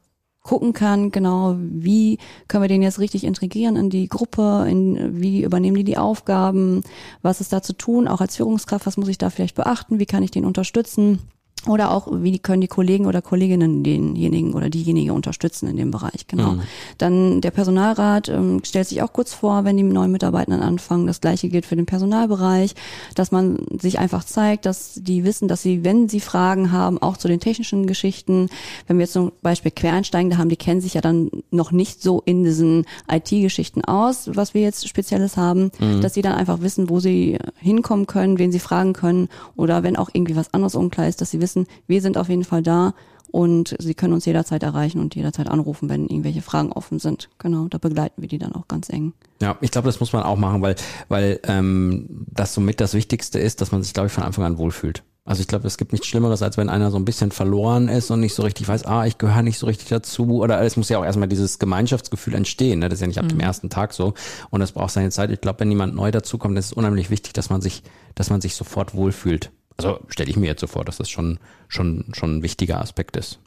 gucken 0.48 0.72
kann, 0.72 1.10
genau, 1.10 1.56
wie 1.58 2.16
können 2.48 2.64
wir 2.64 2.68
den 2.68 2.80
jetzt 2.80 2.98
richtig 2.98 3.24
integrieren 3.24 3.76
in 3.76 3.90
die 3.90 4.08
Gruppe, 4.08 4.64
in, 4.66 5.20
wie 5.20 5.42
übernehmen 5.42 5.76
die 5.76 5.84
die 5.84 5.98
Aufgaben, 5.98 6.82
was 7.20 7.42
ist 7.42 7.52
da 7.52 7.60
zu 7.60 7.74
tun, 7.74 8.08
auch 8.08 8.22
als 8.22 8.36
Führungskraft, 8.36 8.86
was 8.86 8.96
muss 8.96 9.08
ich 9.08 9.18
da 9.18 9.28
vielleicht 9.28 9.56
beachten, 9.56 9.98
wie 9.98 10.06
kann 10.06 10.22
ich 10.22 10.30
den 10.30 10.46
unterstützen. 10.46 11.18
Oder 11.66 11.90
auch, 11.90 12.08
wie 12.10 12.38
können 12.38 12.60
die 12.60 12.68
Kollegen 12.68 13.06
oder 13.06 13.22
Kolleginnen 13.22 13.82
denjenigen 13.82 14.54
oder 14.54 14.70
diejenige 14.70 15.12
unterstützen 15.12 15.68
in 15.68 15.76
dem 15.76 15.90
Bereich, 15.90 16.26
genau. 16.26 16.56
Dann 16.98 17.40
der 17.40 17.50
Personalrat 17.50 18.28
ähm, 18.28 18.60
stellt 18.64 18.88
sich 18.88 19.02
auch 19.02 19.12
kurz 19.12 19.32
vor, 19.32 19.64
wenn 19.64 19.76
die 19.76 19.82
neuen 19.82 20.12
Mitarbeitenden 20.12 20.62
anfangen. 20.62 21.06
Das 21.06 21.20
gleiche 21.20 21.48
gilt 21.48 21.66
für 21.66 21.76
den 21.76 21.86
Personalbereich, 21.86 22.74
dass 23.14 23.32
man 23.32 23.58
sich 23.80 23.98
einfach 23.98 24.24
zeigt, 24.24 24.66
dass 24.66 24.94
die 24.94 25.24
wissen, 25.24 25.48
dass 25.48 25.62
sie, 25.62 25.84
wenn 25.84 26.08
sie 26.08 26.20
Fragen 26.20 26.72
haben, 26.72 27.00
auch 27.02 27.16
zu 27.16 27.28
den 27.28 27.40
technischen 27.40 27.86
Geschichten, 27.86 28.48
wenn 28.86 28.98
wir 28.98 29.04
jetzt 29.04 29.12
zum 29.12 29.32
Beispiel 29.42 29.70
Quereinsteigende 29.70 30.38
haben, 30.38 30.48
die 30.48 30.56
kennen 30.56 30.80
sich 30.80 30.94
ja 30.94 31.00
dann 31.00 31.30
noch 31.50 31.72
nicht 31.72 32.02
so 32.02 32.22
in 32.24 32.44
diesen 32.44 32.84
IT-Geschichten 33.10 33.84
aus, 33.84 34.30
was 34.34 34.54
wir 34.54 34.62
jetzt 34.62 34.88
Spezielles 34.88 35.36
haben, 35.36 35.70
dass 36.00 36.14
sie 36.14 36.22
dann 36.22 36.34
einfach 36.34 36.60
wissen, 36.60 36.88
wo 36.88 37.00
sie 37.00 37.38
hinkommen 37.58 38.06
können, 38.06 38.38
wen 38.38 38.52
sie 38.52 38.58
fragen 38.58 38.92
können 38.92 39.28
oder 39.56 39.82
wenn 39.82 39.96
auch 39.96 40.10
irgendwie 40.12 40.36
was 40.36 40.54
anderes 40.54 40.74
unklar 40.74 41.08
ist, 41.08 41.20
dass 41.20 41.30
sie 41.30 41.40
wissen, 41.48 41.66
wir 41.86 42.02
sind 42.02 42.18
auf 42.18 42.28
jeden 42.28 42.44
Fall 42.44 42.62
da 42.62 42.94
und 43.30 43.76
sie 43.78 43.94
können 43.94 44.14
uns 44.14 44.24
jederzeit 44.24 44.62
erreichen 44.62 45.00
und 45.00 45.14
jederzeit 45.14 45.48
anrufen, 45.48 45.88
wenn 45.88 46.06
irgendwelche 46.06 46.42
Fragen 46.42 46.72
offen 46.72 46.98
sind. 46.98 47.28
Genau, 47.38 47.68
da 47.68 47.78
begleiten 47.78 48.22
wir 48.22 48.28
die 48.28 48.38
dann 48.38 48.54
auch 48.54 48.68
ganz 48.68 48.88
eng. 48.88 49.12
Ja, 49.40 49.56
ich 49.60 49.70
glaube, 49.70 49.86
das 49.86 50.00
muss 50.00 50.12
man 50.12 50.22
auch 50.22 50.36
machen, 50.36 50.62
weil, 50.62 50.76
weil 51.08 51.40
ähm, 51.44 52.26
das 52.30 52.54
somit 52.54 52.80
das 52.80 52.94
Wichtigste 52.94 53.38
ist, 53.38 53.60
dass 53.60 53.72
man 53.72 53.82
sich, 53.82 53.92
glaube 53.92 54.06
ich, 54.06 54.12
von 54.12 54.24
Anfang 54.24 54.44
an 54.44 54.58
wohlfühlt. 54.58 55.02
Also 55.26 55.42
ich 55.42 55.46
glaube, 55.46 55.66
es 55.66 55.76
gibt 55.76 55.92
nichts 55.92 56.06
Schlimmeres, 56.06 56.40
als 56.40 56.56
wenn 56.56 56.70
einer 56.70 56.90
so 56.90 56.96
ein 56.96 57.04
bisschen 57.04 57.32
verloren 57.32 57.88
ist 57.88 58.10
und 58.10 58.20
nicht 58.20 58.32
so 58.32 58.44
richtig 58.44 58.66
weiß, 58.66 58.86
ah, 58.86 59.04
ich 59.04 59.18
gehöre 59.18 59.42
nicht 59.42 59.58
so 59.58 59.66
richtig 59.66 59.88
dazu. 59.88 60.40
Oder 60.42 60.62
es 60.62 60.78
muss 60.78 60.88
ja 60.88 60.98
auch 60.98 61.04
erstmal 61.04 61.28
dieses 61.28 61.58
Gemeinschaftsgefühl 61.58 62.34
entstehen. 62.34 62.78
Ne? 62.78 62.88
Das 62.88 62.96
ist 62.96 63.02
ja 63.02 63.08
nicht 63.08 63.18
ab 63.18 63.28
dem 63.28 63.38
ersten 63.38 63.68
Tag 63.68 63.92
so. 63.92 64.14
Und 64.48 64.60
das 64.60 64.72
braucht 64.72 64.90
seine 64.90 65.10
Zeit. 65.10 65.30
Ich 65.30 65.42
glaube, 65.42 65.60
wenn 65.60 65.70
jemand 65.70 65.94
neu 65.94 66.10
dazukommt, 66.10 66.58
ist 66.58 66.66
es 66.66 66.72
unheimlich 66.72 67.10
wichtig, 67.10 67.34
dass 67.34 67.50
man 67.50 67.60
sich, 67.60 67.82
dass 68.14 68.30
man 68.30 68.40
sich 68.40 68.54
sofort 68.54 68.94
wohlfühlt. 68.94 69.50
Also 69.78 70.00
stelle 70.08 70.28
ich 70.30 70.36
mir 70.36 70.46
jetzt 70.46 70.60
so 70.60 70.66
vor, 70.66 70.84
dass 70.84 70.98
das 70.98 71.08
schon, 71.08 71.38
schon, 71.68 72.04
schon 72.12 72.38
ein 72.38 72.42
wichtiger 72.42 72.80
Aspekt 72.80 73.16
ist. 73.16 73.38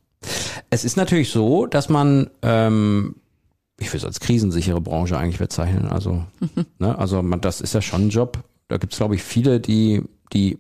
Es 0.70 0.84
ist 0.86 0.98
natürlich 0.98 1.30
so, 1.30 1.66
dass 1.66 1.90
man 1.90 2.30
ähm, 2.42 3.16
ich 3.80 3.88
würde 3.90 3.98
es 3.98 4.06
als 4.06 4.20
krisensichere 4.20 4.80
Branche 4.80 5.18
eigentlich 5.18 5.40
bezeichnen. 5.40 5.88
Also, 5.90 6.24
ne, 6.80 6.98
also 6.98 7.22
man, 7.24 7.42
das 7.42 7.62
ist 7.62 7.74
ja 7.74 7.82
schon 7.82 8.08
ein 8.08 8.10
Job. 8.10 8.44
Da 8.68 8.78
gibt 8.78 8.94
es, 8.94 8.98
glaube 9.00 9.16
ich, 9.16 9.24
viele, 9.24 9.60
die, 9.60 10.04
die 10.34 10.60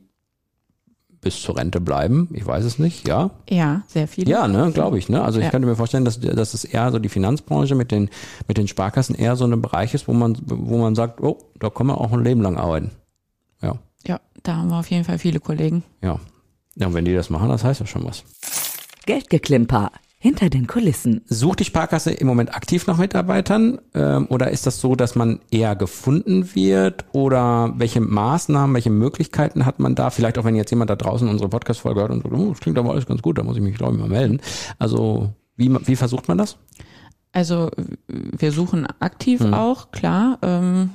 bis 1.21 1.39
zur 1.39 1.55
Rente 1.55 1.79
bleiben. 1.79 2.29
Ich 2.33 2.45
weiß 2.47 2.65
es 2.65 2.79
nicht, 2.79 3.07
ja. 3.07 3.29
Ja, 3.47 3.83
sehr 3.87 4.07
viele. 4.07 4.29
Ja, 4.29 4.47
ne, 4.47 4.71
glaube 4.73 4.97
ich. 4.97 5.07
Ne? 5.07 5.23
Also 5.23 5.37
ich 5.37 5.45
Ja. 5.45 5.51
könnte 5.51 5.67
mir 5.67 5.75
vorstellen, 5.75 6.03
dass, 6.03 6.19
dass 6.19 6.55
es 6.55 6.65
eher 6.65 6.91
so 6.91 6.97
die 6.97 7.09
Finanzbranche 7.09 7.75
mit 7.75 7.91
den, 7.91 8.09
mit 8.47 8.57
den 8.57 8.67
Sparkassen 8.67 9.13
eher 9.13 9.35
so 9.35 9.45
ein 9.45 9.61
Bereich 9.61 9.93
ist, 9.93 10.07
wo 10.07 10.13
man, 10.13 10.35
wo 10.43 10.79
man 10.79 10.95
sagt, 10.95 11.21
oh, 11.21 11.37
da 11.59 11.69
kann 11.69 11.85
man 11.85 11.97
auch 11.97 12.11
ein 12.11 12.23
Leben 12.23 12.41
lang 12.41 12.57
arbeiten. 12.57 12.89
Ja, 13.61 13.75
Ja, 14.07 14.19
da 14.43 14.55
haben 14.57 14.69
wir 14.69 14.79
auf 14.79 14.89
jeden 14.89 15.03
Fall 15.05 15.17
viele 15.19 15.39
Kollegen. 15.39 15.83
ja. 16.01 16.19
Ja, 16.77 16.87
und 16.87 16.93
wenn 16.93 17.03
die 17.03 17.13
das 17.13 17.29
machen, 17.29 17.49
das 17.49 17.65
heißt 17.65 17.81
ja 17.81 17.85
schon 17.85 18.05
was. 18.05 18.23
Geldgeklimper 19.05 19.91
hinter 20.19 20.49
den 20.49 20.67
Kulissen. 20.67 21.21
Sucht 21.25 21.59
die 21.59 21.65
Sparkasse 21.65 22.11
im 22.11 22.27
Moment 22.27 22.55
aktiv 22.55 22.87
nach 22.87 22.97
Mitarbeitern 22.97 23.79
ähm, 23.93 24.27
oder 24.29 24.51
ist 24.51 24.67
das 24.67 24.79
so, 24.79 24.95
dass 24.95 25.15
man 25.15 25.39
eher 25.51 25.75
gefunden 25.75 26.53
wird 26.55 27.05
oder 27.11 27.73
welche 27.75 27.99
Maßnahmen, 27.99 28.73
welche 28.73 28.89
Möglichkeiten 28.91 29.65
hat 29.65 29.79
man 29.79 29.95
da? 29.95 30.11
Vielleicht 30.11 30.37
auch, 30.37 30.45
wenn 30.45 30.55
jetzt 30.55 30.69
jemand 30.69 30.89
da 30.89 30.95
draußen 30.95 31.27
unsere 31.27 31.49
Podcast-Folge 31.49 31.99
hört 32.01 32.11
und 32.11 32.21
sagt, 32.23 32.33
oh, 32.35 32.49
das 32.51 32.59
klingt 32.59 32.77
aber 32.77 32.91
alles 32.91 33.05
ganz 33.07 33.21
gut, 33.21 33.37
da 33.37 33.43
muss 33.43 33.57
ich 33.57 33.63
mich, 33.63 33.75
glaube 33.77 33.93
ich, 33.95 33.99
mal 33.99 34.07
melden. 34.09 34.39
Also 34.79 35.33
wie, 35.57 35.75
wie 35.87 35.95
versucht 35.95 36.27
man 36.27 36.37
das? 36.37 36.57
Also 37.33 37.69
wir 38.07 38.51
suchen 38.51 38.87
aktiv 38.99 39.41
Mhm. 39.41 39.53
auch, 39.55 39.91
klar, 39.91 40.37
ähm, 40.41 40.91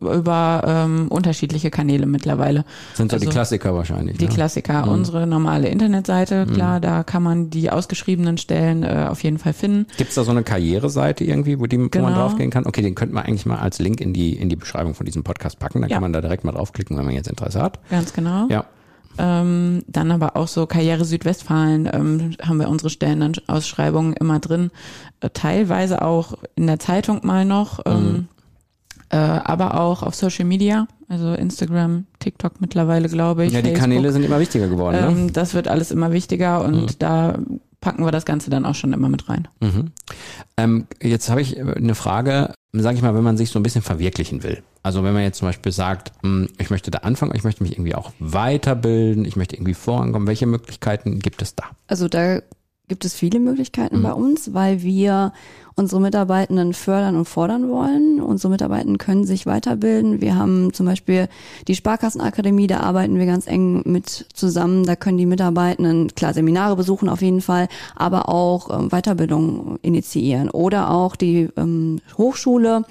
über 0.00 0.62
ähm, 0.66 1.06
unterschiedliche 1.08 1.70
Kanäle 1.70 2.06
mittlerweile. 2.06 2.64
Sind 2.94 3.10
so 3.10 3.16
die 3.18 3.26
Also, 3.26 3.32
Klassiker 3.32 3.74
wahrscheinlich. 3.74 4.18
Die 4.18 4.26
ne? 4.26 4.30
Klassiker, 4.30 4.84
Mhm. 4.84 4.92
unsere 4.92 5.26
normale 5.26 5.68
Internetseite, 5.68 6.46
klar, 6.46 6.80
da 6.80 7.02
kann 7.02 7.22
man 7.22 7.50
die 7.50 7.70
ausgeschriebenen 7.70 8.36
Stellen 8.36 8.82
äh, 8.82 9.06
auf 9.08 9.22
jeden 9.22 9.38
Fall 9.38 9.52
finden. 9.52 9.86
Gibt 9.96 10.10
es 10.10 10.16
da 10.16 10.24
so 10.24 10.32
eine 10.32 10.42
Karriereseite 10.42 11.24
irgendwie, 11.24 11.58
wo, 11.60 11.66
die, 11.66 11.78
wo 11.78 11.82
man 11.82 11.90
Genau. 11.90 12.10
draufgehen 12.14 12.50
kann? 12.50 12.66
Okay, 12.66 12.82
den 12.82 12.94
könnte 12.94 13.14
man 13.14 13.24
eigentlich 13.24 13.46
mal 13.46 13.58
als 13.58 13.78
Link 13.78 14.00
in 14.00 14.12
die, 14.12 14.34
in 14.36 14.48
die 14.48 14.56
Beschreibung 14.56 14.94
von 14.94 15.06
diesem 15.06 15.22
Podcast 15.22 15.58
packen. 15.58 15.80
Dann 15.80 15.88
Ja. 15.88 15.96
kann 15.96 16.02
man 16.02 16.12
da 16.12 16.20
direkt 16.20 16.44
mal 16.44 16.52
draufklicken, 16.52 16.98
wenn 16.98 17.04
man 17.04 17.14
jetzt 17.14 17.28
Interesse 17.28 17.62
hat. 17.62 17.78
Ganz 17.88 18.12
genau. 18.12 18.48
Ja. 18.50 18.64
Ähm, 19.18 19.82
dann 19.86 20.10
aber 20.10 20.36
auch 20.36 20.48
so 20.48 20.66
Karriere 20.66 21.06
Südwestfalen 21.06 21.88
ähm, 21.90 22.36
haben 22.42 22.58
wir 22.58 22.68
unsere 22.68 22.90
Stellenausschreibungen 22.90 24.12
immer 24.12 24.40
drin. 24.40 24.70
Äh, 25.20 25.30
teilweise 25.30 26.02
auch 26.02 26.34
in 26.54 26.66
der 26.66 26.78
Zeitung 26.78 27.20
mal 27.24 27.46
noch, 27.46 27.80
ähm, 27.86 27.94
Mhm. 28.12 28.28
Äh, 29.10 29.16
aber 29.16 29.80
auch 29.80 30.02
auf 30.02 30.14
Social 30.14 30.44
Media, 30.44 30.86
also 31.08 31.32
Instagram, 31.34 32.06
TikTok 32.18 32.60
mittlerweile, 32.60 33.08
glaube 33.08 33.44
ich. 33.46 33.52
Ja, 33.52 33.60
die 33.60 33.68
Facebook. 33.68 33.80
Kanäle 33.82 34.12
sind 34.12 34.24
immer 34.24 34.40
wichtiger 34.40 34.68
geworden, 34.68 34.96
ne? 35.00 35.06
Ähm, 35.22 35.32
das 35.32 35.54
wird 35.54 35.68
alles 35.68 35.90
immer 35.90 36.12
wichtiger 36.12 36.64
und 36.64 37.02
da 37.02 37.38
packen 37.80 38.04
wir 38.04 38.10
das 38.10 38.24
Ganze 38.24 38.50
dann 38.50 38.64
auch 38.64 38.74
schon 38.74 38.92
immer 38.92 39.08
mit 39.08 39.28
rein. 39.28 39.46
Mhm. 39.60 39.92
Ähm, 40.56 40.86
jetzt 41.00 41.28
habe 41.30 41.40
ich 41.40 41.60
eine 41.60 41.94
Frage, 41.94 42.52
sage 42.72 42.96
ich 42.96 43.02
mal, 43.02 43.14
wenn 43.14 43.22
man 43.22 43.36
sich 43.36 43.50
so 43.50 43.58
ein 43.60 43.62
bisschen 43.62 43.82
verwirklichen 43.82 44.42
will. 44.42 44.62
Also 44.82 45.04
wenn 45.04 45.12
man 45.14 45.22
jetzt 45.22 45.38
zum 45.38 45.46
Beispiel 45.48 45.72
sagt, 45.72 46.12
hm, 46.22 46.48
ich 46.58 46.70
möchte 46.70 46.90
da 46.90 46.98
anfangen, 47.00 47.32
ich 47.36 47.44
möchte 47.44 47.62
mich 47.62 47.72
irgendwie 47.72 47.94
auch 47.94 48.12
weiterbilden, 48.18 49.24
ich 49.24 49.36
möchte 49.36 49.56
irgendwie 49.56 49.74
vorankommen, 49.74 50.26
welche 50.26 50.46
Möglichkeiten 50.46 51.18
gibt 51.18 51.42
es 51.42 51.54
da? 51.54 51.64
Also 51.86 52.08
da 52.08 52.40
gibt 52.88 53.04
es 53.04 53.14
viele 53.14 53.40
Möglichkeiten 53.40 53.98
Mhm. 53.98 54.02
bei 54.02 54.12
uns, 54.12 54.54
weil 54.54 54.82
wir 54.82 55.32
unsere 55.78 56.00
Mitarbeitenden 56.00 56.72
fördern 56.72 57.16
und 57.16 57.26
fordern 57.26 57.68
wollen. 57.68 58.22
Unsere 58.22 58.50
Mitarbeitenden 58.50 58.96
können 58.96 59.26
sich 59.26 59.44
weiterbilden. 59.44 60.22
Wir 60.22 60.34
haben 60.34 60.72
zum 60.72 60.86
Beispiel 60.86 61.28
die 61.68 61.74
Sparkassenakademie, 61.74 62.66
da 62.66 62.80
arbeiten 62.80 63.18
wir 63.18 63.26
ganz 63.26 63.46
eng 63.46 63.82
mit 63.84 64.26
zusammen. 64.32 64.86
Da 64.86 64.96
können 64.96 65.18
die 65.18 65.26
Mitarbeitenden 65.26 66.14
klar 66.14 66.32
Seminare 66.32 66.76
besuchen 66.76 67.10
auf 67.10 67.20
jeden 67.20 67.42
Fall, 67.42 67.68
aber 67.94 68.30
auch 68.30 68.70
ähm, 68.70 68.88
Weiterbildung 68.88 69.78
initiieren. 69.82 70.48
Oder 70.48 70.90
auch 70.90 71.14
die 71.14 71.50
ähm, 71.58 72.00
Hochschule 72.16 72.84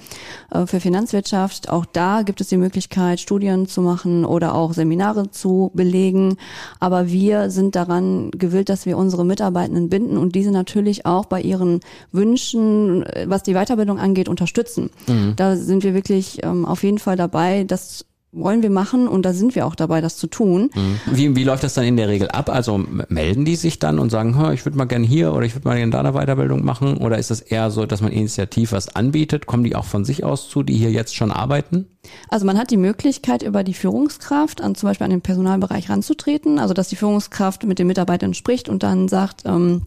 äh, 0.52 0.66
für 0.66 0.78
Finanzwirtschaft. 0.78 1.68
Auch 1.68 1.86
da 1.86 2.22
gibt 2.22 2.40
es 2.40 2.48
die 2.48 2.56
Möglichkeit, 2.56 3.18
Studien 3.18 3.66
zu 3.66 3.82
machen 3.82 4.24
oder 4.24 4.54
auch 4.54 4.74
Seminare 4.74 5.32
zu 5.32 5.72
belegen. 5.74 6.36
Aber 6.78 7.08
wir 7.08 7.50
sind 7.50 7.74
daran 7.74 8.30
gewillt, 8.30 8.68
dass 8.68 8.86
wir 8.86 8.96
unsere 8.96 9.24
Mitarbeitenden 9.24 9.88
binden 9.88 10.16
und 10.16 10.36
diese 10.36 10.52
natürlich 10.52 11.04
auch 11.04 11.24
bei 11.24 11.40
ihren 11.40 11.80
Wünschen, 12.12 12.75
äh, 13.02 13.26
was 13.28 13.42
die 13.42 13.54
Weiterbildung 13.54 13.98
angeht, 13.98 14.28
unterstützen. 14.28 14.90
Da 15.36 15.56
sind 15.56 15.82
wir 15.84 15.94
wirklich 15.94 16.42
ähm, 16.42 16.64
auf 16.64 16.82
jeden 16.82 16.98
Fall 16.98 17.16
dabei, 17.16 17.64
das 17.64 18.04
wollen 18.36 18.62
wir 18.62 18.70
machen 18.70 19.08
und 19.08 19.24
da 19.24 19.32
sind 19.32 19.54
wir 19.54 19.66
auch 19.66 19.74
dabei, 19.74 20.00
das 20.00 20.16
zu 20.16 20.26
tun. 20.26 20.70
Wie, 21.10 21.34
wie 21.34 21.44
läuft 21.44 21.64
das 21.64 21.74
dann 21.74 21.84
in 21.84 21.96
der 21.96 22.08
Regel 22.08 22.28
ab? 22.28 22.50
Also 22.50 22.84
melden 23.08 23.44
die 23.44 23.56
sich 23.56 23.78
dann 23.78 23.98
und 23.98 24.10
sagen, 24.10 24.36
"Hör, 24.36 24.52
ich 24.52 24.64
würde 24.64 24.76
mal 24.76 24.84
gerne 24.84 25.06
hier 25.06 25.32
oder 25.32 25.46
ich 25.46 25.54
würde 25.54 25.66
mal 25.66 25.76
gerne 25.76 25.92
da 25.92 26.00
eine 26.00 26.12
Weiterbildung 26.12 26.64
machen? 26.64 26.98
Oder 26.98 27.18
ist 27.18 27.30
es 27.30 27.40
eher 27.40 27.70
so, 27.70 27.86
dass 27.86 28.02
man 28.02 28.12
initiativ 28.12 28.72
was 28.72 28.94
anbietet? 28.94 29.46
Kommen 29.46 29.64
die 29.64 29.74
auch 29.74 29.84
von 29.84 30.04
sich 30.04 30.24
aus 30.24 30.48
zu, 30.48 30.62
die 30.62 30.74
hier 30.76 30.90
jetzt 30.90 31.14
schon 31.16 31.32
arbeiten? 31.32 31.86
Also 32.28 32.46
man 32.46 32.58
hat 32.58 32.70
die 32.70 32.76
Möglichkeit, 32.76 33.42
über 33.42 33.64
die 33.64 33.74
Führungskraft 33.74 34.60
an 34.60 34.74
zum 34.74 34.88
Beispiel 34.90 35.04
an 35.04 35.10
den 35.10 35.22
Personalbereich 35.22 35.88
ranzutreten, 35.88 36.58
also 36.58 36.74
dass 36.74 36.88
die 36.88 36.96
Führungskraft 36.96 37.64
mit 37.64 37.78
den 37.78 37.86
Mitarbeitern 37.86 38.34
spricht 38.34 38.68
und 38.68 38.82
dann 38.82 39.08
sagt, 39.08 39.42
ähm, 39.46 39.86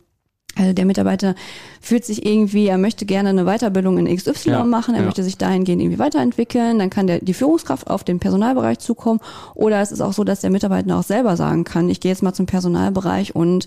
äh, 0.59 0.73
der 0.73 0.85
Mitarbeiter 0.85 1.35
fühlt 1.81 2.03
sich 2.05 2.25
irgendwie, 2.25 2.67
er 2.67 2.77
möchte 2.77 3.05
gerne 3.05 3.29
eine 3.29 3.45
Weiterbildung 3.45 3.97
in 3.97 4.13
XY 4.15 4.49
Ja, 4.49 4.63
machen, 4.65 4.93
er 4.95 4.99
ja. 5.01 5.05
möchte 5.05 5.23
sich 5.23 5.37
dahingehend 5.37 5.81
irgendwie 5.81 5.99
weiterentwickeln, 5.99 6.77
dann 6.79 6.89
kann 6.89 7.07
der, 7.07 7.19
die 7.19 7.33
Führungskraft 7.33 7.89
auf 7.89 8.03
den 8.03 8.19
Personalbereich 8.19 8.79
zukommen 8.79 9.19
oder 9.55 9.81
es 9.81 9.91
ist 9.91 10.01
auch 10.01 10.13
so, 10.13 10.23
dass 10.23 10.41
der 10.41 10.49
Mitarbeiter 10.49 10.97
auch 10.97 11.03
selber 11.03 11.37
sagen 11.37 11.63
kann, 11.63 11.89
ich 11.89 11.99
gehe 12.01 12.11
jetzt 12.11 12.21
mal 12.23 12.33
zum 12.33 12.45
Personalbereich 12.45 13.35
und 13.35 13.65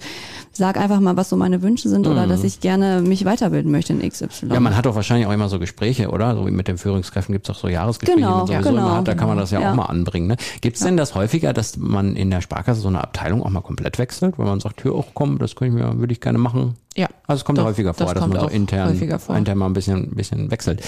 sag 0.52 0.76
einfach 0.76 1.00
mal, 1.00 1.16
was 1.16 1.28
so 1.30 1.37
meine 1.37 1.62
Wünsche 1.62 1.88
sind 1.88 2.06
oder 2.06 2.26
dass 2.26 2.44
ich 2.44 2.61
gerne 2.61 3.00
mich 3.00 3.25
weiterbilden 3.25 3.72
möchte 3.72 3.92
in 3.94 4.06
XY. 4.08 4.26
Mhm. 4.46 4.52
Ja, 4.52 4.61
man 4.61 4.76
hat 4.76 4.84
doch 4.87 4.94
wahrscheinlich 4.94 5.26
auch 5.26 5.32
immer 5.32 5.49
so 5.49 5.58
Gespräche, 5.58 6.11
oder? 6.11 6.34
So 6.37 6.46
wie 6.46 6.50
mit 6.50 6.68
den 6.68 6.76
Führungskräften 6.78 7.32
gibt's 7.32 7.49
auch 7.49 7.54
so 7.56 7.68
Jahresgespräche, 7.68 8.18
Genau, 8.18 8.44
die 8.44 8.52
man 8.52 8.62
sowieso 8.64 8.76
genau, 8.76 8.96
hat. 8.96 9.08
Da 9.08 9.14
kann 9.14 9.28
man 9.28 9.38
das 9.38 9.50
ja, 9.50 9.58
genau. 9.58 9.70
auch 9.70 9.76
Ja. 9.76 9.82
mal 9.82 9.87
anbringen. 9.87 10.26
Ne? 10.26 10.37
Gibt's 10.61 10.80
denn 10.80 10.96
das 10.99 11.14
häufiger, 11.14 11.52
dass 11.54 11.76
man 11.78 12.14
in 12.16 12.30
der 12.30 12.40
Sparkasse 12.42 12.80
so 12.80 12.88
eine 12.88 13.02
Abteilung 13.02 13.42
auch 13.42 13.50
mal 13.50 13.62
komplett 13.62 13.99
wechselt, 13.99 14.38
wenn 14.38 14.46
man 14.46 14.61
sagt, 14.61 14.82
hier 14.82 14.92
auch 14.92 15.08
komm, 15.14 15.38
das 15.38 15.56
könnte 15.56 15.76
ich 15.78 15.82
mir, 15.82 15.99
würde 15.99 16.12
ich 16.12 16.20
gerne 16.20 16.38
machen? 16.38 16.75
Ja. 16.96 17.08
Also 17.26 17.40
es 17.40 17.44
kommt 17.44 17.58
Doch, 17.58 17.64
häufiger 17.64 17.94
vor, 17.94 18.06
das 18.06 18.14
dass 18.14 18.28
man 18.28 18.40
so 18.40 18.48
intern, 18.48 18.98
intern 18.98 19.58
mal 19.58 19.66
ein 19.66 19.72
bisschen, 19.72 20.10
ein 20.10 20.14
bisschen 20.14 20.50
wechselt. 20.50 20.82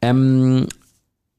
Ähm, 0.00 0.66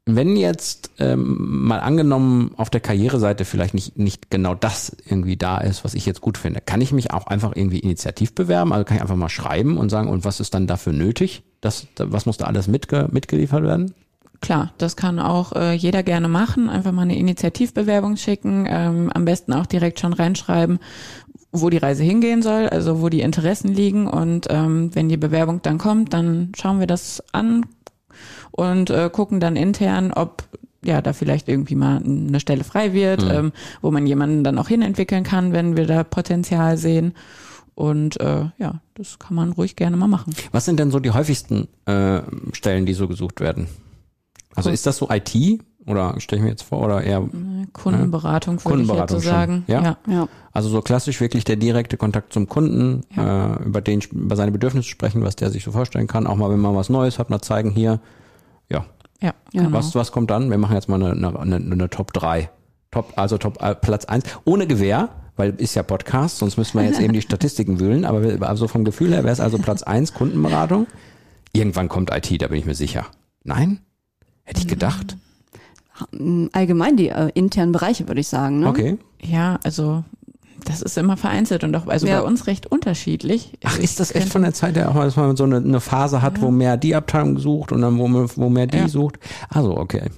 wenn 0.06 0.36
jetzt 0.36 0.92
ähm, 1.00 1.66
mal 1.66 1.80
angenommen 1.80 2.52
auf 2.58 2.70
der 2.70 2.82
Karriereseite 2.82 3.46
vielleicht 3.46 3.74
nicht, 3.74 3.98
nicht 3.98 4.30
genau 4.30 4.54
das 4.54 4.96
irgendwie 5.08 5.38
da 5.38 5.60
ist, 5.60 5.86
was 5.86 5.94
ich 5.94 6.06
jetzt 6.06 6.20
gut 6.20 6.38
finde, 6.38 6.60
kann 6.60 6.82
ich 6.82 6.92
mich 6.92 7.12
auch 7.12 7.26
einfach 7.28 7.56
irgendwie 7.56 7.80
initiativ 7.80 8.36
bewerben? 8.36 8.74
Also 8.74 8.84
kann 8.84 8.98
ich 8.98 9.02
einfach 9.02 9.16
mal 9.16 9.30
schreiben 9.30 9.78
und 9.78 9.90
sagen, 9.90 10.10
und 10.10 10.26
was 10.26 10.42
ist 10.42 10.54
dann 10.54 10.68
dafür 10.68 10.92
nötig? 10.92 11.44
Das, 11.62 11.88
da- 11.96 12.12
was 12.12 12.26
muss 12.26 12.36
da 12.38 12.46
alles 12.46 12.68
mitge 12.68 13.08
mitgeliefert 13.12 13.64
werden? 13.64 13.94
Klar, 14.42 14.74
das 14.78 14.98
kann 14.98 15.20
auch 15.20 15.54
äh, 15.54 15.72
jeder 15.72 16.04
gerne 16.04 16.28
machen. 16.28 16.70
Einfach 16.70 16.92
mal 16.92 17.04
eine 17.04 17.18
Initiativbewerbung 17.18 18.18
schicken. 18.18 18.66
Ähm, 18.68 19.10
am 19.14 19.24
besten 19.24 19.54
auch 19.54 19.66
direkt 19.66 20.02
schon 20.02 20.12
reinschreiben, 20.12 20.80
wo 21.54 21.70
die 21.70 21.78
Reise 21.78 22.04
hingehen 22.04 22.42
soll, 22.42 22.68
also 22.68 23.02
wo 23.02 23.10
die 23.10 23.22
Interessen 23.22 23.74
liegen. 23.74 24.08
Und 24.08 24.48
ähm, 24.50 24.94
wenn 24.94 25.08
die 25.08 25.18
Bewerbung 25.18 25.62
dann 25.62 25.78
kommt, 25.78 26.14
dann 26.14 26.52
schauen 26.58 26.80
wir 26.80 26.88
das 26.88 27.24
an 27.32 27.66
und 28.52 28.90
äh, 28.90 29.10
gucken 29.12 29.40
dann 29.40 29.56
intern, 29.56 30.12
ob 30.12 30.44
ja 30.84 31.02
da 31.02 31.14
vielleicht 31.14 31.48
irgendwie 31.48 31.76
mal 31.76 32.02
eine 32.04 32.40
Stelle 32.40 32.64
frei 32.64 32.92
wird, 32.94 33.24
ähm, 33.24 33.54
wo 33.82 33.92
man 33.92 34.06
jemanden 34.06 34.44
dann 34.44 34.58
auch 34.58 34.68
hinentwickeln 34.68 35.24
kann, 35.24 35.54
wenn 35.54 35.78
wir 35.78 35.86
da 35.86 36.04
Potenzial 36.04 36.78
sehen. 36.78 37.14
Und 37.76 38.20
äh, 38.20 38.46
ja, 38.58 38.82
das 38.96 39.18
kann 39.20 39.36
man 39.36 39.52
ruhig 39.52 39.76
gerne 39.76 39.96
mal 39.96 40.08
machen. 40.08 40.36
Was 40.52 40.66
sind 40.66 40.80
denn 40.80 40.92
so 40.92 41.00
die 41.00 41.12
häufigsten 41.12 41.68
äh, 41.86 42.22
Stellen, 42.52 42.86
die 42.86 42.94
so 42.94 43.08
gesucht 43.08 43.40
werden? 43.40 43.68
Also 44.56 44.70
ist 44.70 44.86
das 44.86 44.98
so 44.98 45.10
IT 45.10 45.62
oder 45.86 46.20
stelle 46.20 46.40
ich 46.40 46.44
mir 46.44 46.52
jetzt 46.52 46.64
vor 46.64 46.84
oder 46.84 47.02
eher 47.02 47.24
Kundenberatung 47.72 48.56
würde 48.56 48.82
ich 48.84 48.88
jetzt 48.88 48.88
Kundenberatung 48.88 49.18
so 49.20 49.24
schon, 49.24 49.32
sagen. 49.32 49.64
ja? 49.68 49.98
ja. 50.08 50.28
Also 50.52 50.70
so 50.70 50.82
klassisch 50.82 51.22
wirklich 51.22 51.44
der 51.44 51.56
direkte 51.56 51.98
Kontakt 51.98 52.34
zum 52.34 52.48
Kunden, 52.50 53.04
äh, 53.16 53.64
über 53.64 53.82
den 53.82 54.02
über 54.12 54.36
seine 54.36 54.52
Bedürfnisse 54.52 54.90
sprechen, 54.90 55.24
was 55.24 55.36
der 55.36 55.50
sich 55.50 55.64
so 55.64 55.72
vorstellen 55.72 56.08
kann. 56.08 56.28
Auch 56.28 56.36
mal, 56.36 56.50
wenn 56.50 56.60
man 56.60 56.76
was 56.76 56.90
Neues 56.90 57.20
hat, 57.20 57.30
mal 57.30 57.42
zeigen 57.42 57.72
hier. 57.72 58.00
Ja, 58.70 58.86
Ja, 59.22 59.34
Ja. 59.54 59.64
genau. 59.64 59.72
was 59.78 59.96
was 59.96 60.12
kommt 60.12 60.30
dann? 60.32 60.50
Wir 60.50 60.58
machen 60.58 60.76
jetzt 60.76 60.90
mal 60.90 61.02
eine, 61.02 61.12
eine, 61.28 61.40
eine, 61.40 61.56
eine 61.56 61.90
Top 61.90 62.12
3. 62.14 62.50
Top, 62.92 63.14
also 63.16 63.38
Top 63.38 63.62
äh, 63.64 63.74
Platz 63.74 64.06
1. 64.06 64.26
Ohne 64.46 64.68
Gewehr, 64.68 65.10
weil 65.36 65.52
ist 65.58 65.74
ja 65.76 65.82
Podcast, 65.84 66.38
sonst 66.38 66.58
müssten 66.58 66.78
wir 66.78 66.86
jetzt 66.86 67.00
eben 67.00 67.14
die 67.14 67.22
Statistiken 67.28 67.80
wühlen. 67.80 68.06
Aber 68.06 68.22
wir- 68.24 68.42
also 68.48 68.68
vom 68.68 68.84
Gefühl 68.86 69.12
her 69.14 69.24
wäre 69.24 69.34
es 69.34 69.40
also 69.40 69.58
Platz 69.58 69.82
1 69.84 70.14
Kundenberatung. 70.14 70.86
Irgendwann 71.54 71.90
kommt 71.90 72.12
IT, 72.14 72.42
da 72.42 72.48
bin 72.48 72.58
ich 72.60 72.66
mir 72.66 72.76
sicher. 72.76 73.06
Nein? 73.44 73.80
Hätte 74.44 74.60
ich 74.62 74.68
gedacht. 74.68 75.18
Allgemein 76.52 76.98
die 76.98 77.10
äh, 77.10 77.30
internen 77.34 77.72
Bereiche, 77.72 78.08
würde 78.08 78.22
ich 78.22 78.28
sagen. 78.28 78.60
Ne? 78.62 78.68
Okay. 78.68 78.98
Ja, 79.22 79.60
also 79.64 80.04
das 80.66 80.82
ist 80.82 80.98
immer 80.98 81.18
vereinzelt 81.18 81.64
und 81.64 81.76
auch 81.76 81.88
also 81.88 82.08
Ja. 82.08 82.22
bei 82.22 82.28
uns 82.28 82.48
recht 82.48 82.68
unterschiedlich. 82.72 83.54
Ach, 83.66 83.78
ist 83.80 84.00
das 84.00 84.16
echt 84.16 84.30
von 84.30 84.44
der 84.44 84.54
Zeit 84.54 84.76
her 84.78 84.90
auch 84.90 84.94
mal, 84.94 85.06
dass 85.06 85.16
man 85.18 85.36
so 85.36 85.44
eine, 85.44 85.58
eine 85.58 85.80
Phase 85.82 86.22
hat, 86.22 86.42
wo 86.42 86.52
mehr 86.52 86.78
die 86.78 86.96
Abteilung 86.96 87.38
sucht 87.38 87.72
und 87.72 87.82
dann 87.82 87.98
wo, 87.98 88.08
man- 88.08 88.30
wo 88.36 88.50
mehr 88.50 88.68
die 88.68 88.78
Ja. 88.78 88.88
sucht? 88.88 89.20
Also, 89.50 89.76
okay. 89.78 90.10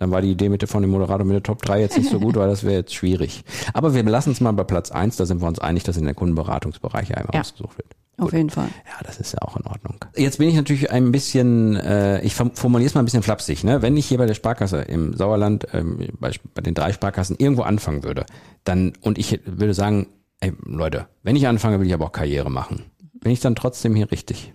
Dann 0.00 0.10
war 0.12 0.20
die 0.22 0.30
Idee 0.30 0.48
mit 0.48 0.60
der, 0.62 0.68
von 0.68 0.82
dem 0.82 0.90
Moderator 0.92 1.24
mit 1.26 1.34
der 1.34 1.42
Top 1.42 1.60
3 1.62 1.80
jetzt 1.80 1.96
nicht 1.98 2.10
so 2.10 2.20
gut, 2.20 2.36
weil 2.36 2.48
das 2.48 2.62
wäre 2.64 2.74
jetzt 2.74 2.94
schwierig. 2.94 3.42
Aber 3.72 3.94
wir 3.94 4.02
lassen 4.04 4.30
es 4.30 4.40
mal 4.40 4.52
bei 4.52 4.62
Platz 4.64 4.90
1, 4.92 5.16
da 5.16 5.26
sind 5.26 5.40
wir 5.40 5.48
uns 5.48 5.58
einig, 5.58 5.82
dass 5.84 5.96
in 5.96 6.04
der 6.04 6.14
Kundenberatungsbereich 6.14 7.16
einmal 7.16 7.34
Ja. 7.34 7.40
ausgesucht 7.40 7.78
wird. 7.78 7.88
Auf 8.18 8.32
jeden 8.32 8.50
Fall. 8.50 8.68
Ja, 8.84 9.04
das 9.04 9.18
ist 9.18 9.32
ja 9.32 9.38
auch 9.42 9.56
in 9.56 9.64
Ordnung. 9.66 9.94
Jetzt 10.16 10.38
bin 10.38 10.48
ich 10.48 10.56
natürlich 10.56 10.90
ein 10.90 11.12
bisschen, 11.12 11.76
äh, 11.76 12.20
ich 12.22 12.34
formuliere 12.34 12.88
es 12.88 12.94
mal 12.94 13.02
ein 13.02 13.04
bisschen 13.04 13.22
flapsig, 13.22 13.62
ne? 13.62 13.80
Wenn 13.80 13.96
ich 13.96 14.06
hier 14.06 14.18
bei 14.18 14.26
der 14.26 14.34
Sparkasse 14.34 14.82
im 14.82 15.16
Sauerland, 15.16 15.68
ähm, 15.72 16.08
bei, 16.18 16.32
bei 16.52 16.62
den 16.62 16.74
drei 16.74 16.92
Sparkassen 16.92 17.36
irgendwo 17.38 17.62
anfangen 17.62 18.02
würde, 18.02 18.26
dann, 18.64 18.92
und 19.02 19.18
ich 19.18 19.40
würde 19.46 19.72
sagen, 19.72 20.08
ey, 20.40 20.52
Leute, 20.64 21.06
wenn 21.22 21.36
ich 21.36 21.46
anfange, 21.46 21.78
will 21.78 21.86
ich 21.86 21.94
aber 21.94 22.06
auch 22.06 22.12
Karriere 22.12 22.50
machen. 22.50 22.86
Bin 23.20 23.30
ich 23.30 23.40
dann 23.40 23.54
trotzdem 23.54 23.94
hier 23.94 24.10
richtig? 24.10 24.52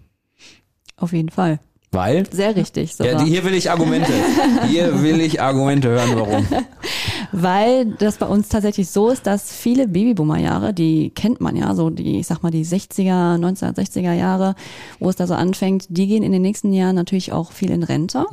Auf 0.98 1.14
jeden 1.14 1.30
Fall. 1.30 1.60
Weil? 1.94 2.26
Sehr 2.32 2.56
richtig. 2.56 2.98
Ja, 2.98 3.12
sogar. 3.12 3.26
hier 3.26 3.46
will 3.46 3.54
ich 3.54 3.70
Argumente. 3.70 4.12
Hier 4.68 5.04
will 5.04 5.22
ich 5.22 5.42
Argumente 5.42 5.90
hören, 5.90 6.16
warum. 6.16 6.48
Weil 7.36 7.88
das 7.88 8.18
bei 8.18 8.28
uns 8.28 8.48
tatsächlich 8.48 8.90
so 8.90 9.10
ist, 9.10 9.26
dass 9.26 9.52
viele 9.52 9.88
Babyboomer-Jahre, 9.88 10.72
die 10.72 11.10
kennt 11.10 11.42
man 11.42 11.56
ja, 11.56 11.74
so 11.74 11.90
die, 11.90 12.20
ich 12.20 12.28
sag 12.28 12.44
mal, 12.44 12.52
die 12.52 12.64
60er, 12.64 13.40
1960er 13.40 14.14
Jahre, 14.14 14.54
wo 15.00 15.10
es 15.10 15.16
da 15.16 15.26
so 15.26 15.34
anfängt, 15.34 15.88
die 15.90 16.06
gehen 16.06 16.22
in 16.22 16.32
den 16.32 16.44
nächsten 16.44 16.72
Jahren 16.74 16.96
natürlich 16.96 17.34
auch 17.34 17.52
viel 17.52 17.72
in 17.72 17.82
Rente. 17.82 18.26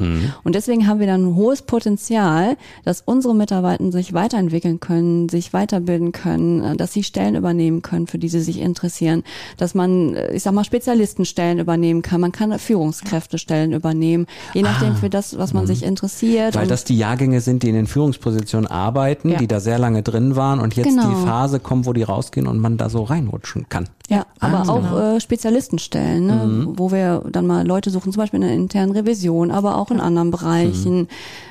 Und 0.45 0.55
deswegen 0.55 0.87
haben 0.87 1.01
wir 1.01 1.07
dann 1.07 1.31
ein 1.31 1.35
hohes 1.35 1.63
Potenzial, 1.63 2.59
dass 2.85 3.01
unsere 3.01 3.35
Mitarbeiter 3.35 3.91
sich 3.91 4.13
weiterentwickeln 4.13 4.81
können, 4.81 5.31
sich 5.31 5.55
weiterbilden 5.55 6.13
können, 6.13 6.63
äh, 6.63 6.77
dass 6.77 6.93
sie 6.93 7.03
Stellen 7.03 7.37
übernehmen 7.37 7.81
können, 7.81 8.07
für 8.07 8.19
die 8.19 8.29
sie 8.29 8.41
sich 8.41 8.61
interessieren, 8.61 9.23
dass 9.57 9.75
man, 9.75 10.15
äh, 10.15 10.35
ich 10.35 10.43
sag 10.43 10.53
mal, 10.53 10.65
Spezialistenstellen 10.65 11.59
übernehmen 11.59 12.03
kann, 12.03 12.21
man 12.21 12.33
kann 12.33 12.57
Führungskräftestellen 12.59 13.73
übernehmen, 13.73 14.27
je 14.53 14.61
nachdem 14.61 14.95
für 14.97 15.09
das, 15.09 15.39
was 15.39 15.55
man 15.55 15.67
sich 15.67 15.83
interessiert. 15.85 16.55
Weil 16.55 16.67
das 16.67 16.85
die 16.85 16.99
Jahrgänge 16.99 17.41
sind, 17.41 17.63
die 17.63 17.71
in 17.71 17.75
den 17.75 17.87
Führungspositionen 17.87 18.67
arbeiten 18.67 18.90
arbeiten, 18.91 19.29
Ja. 19.31 19.39
die 19.39 19.47
da 19.47 19.61
sehr 19.61 19.79
lange 19.79 20.03
drin 20.03 20.35
waren 20.37 20.59
und 20.61 20.75
jetzt 20.77 20.89
Genau. 20.89 21.09
die 21.09 21.27
Phase 21.27 21.61
kommt, 21.61 21.87
wo 21.87 21.93
die 21.93 22.03
rausgehen 22.03 22.47
und 22.47 22.59
man 22.59 22.77
da 22.77 22.89
so 22.89 23.05
reinrutschen 23.05 23.69
kann. 23.69 23.89
Ja, 24.09 24.27
aber 24.41 24.59
Ah, 24.59 24.69
auch 24.69 24.83
genau. 24.83 24.99
äh, 25.17 25.21
Spezialistenstellen, 25.21 26.27
ne, 26.27 26.35
Mhm. 26.35 26.79
wo 26.79 26.91
wir 26.91 27.23
dann 27.31 27.47
mal 27.47 27.67
Leute 27.67 27.91
suchen, 27.91 28.13
zum 28.13 28.21
Beispiel 28.21 28.41
in 28.41 28.47
der 28.47 28.55
internen 28.57 28.93
Revision, 28.93 29.51
aber 29.51 29.77
auch 29.77 29.91
in 29.91 30.01
anderen 30.01 30.31
Bereichen, 30.31 31.03
Mhm. 31.03 31.07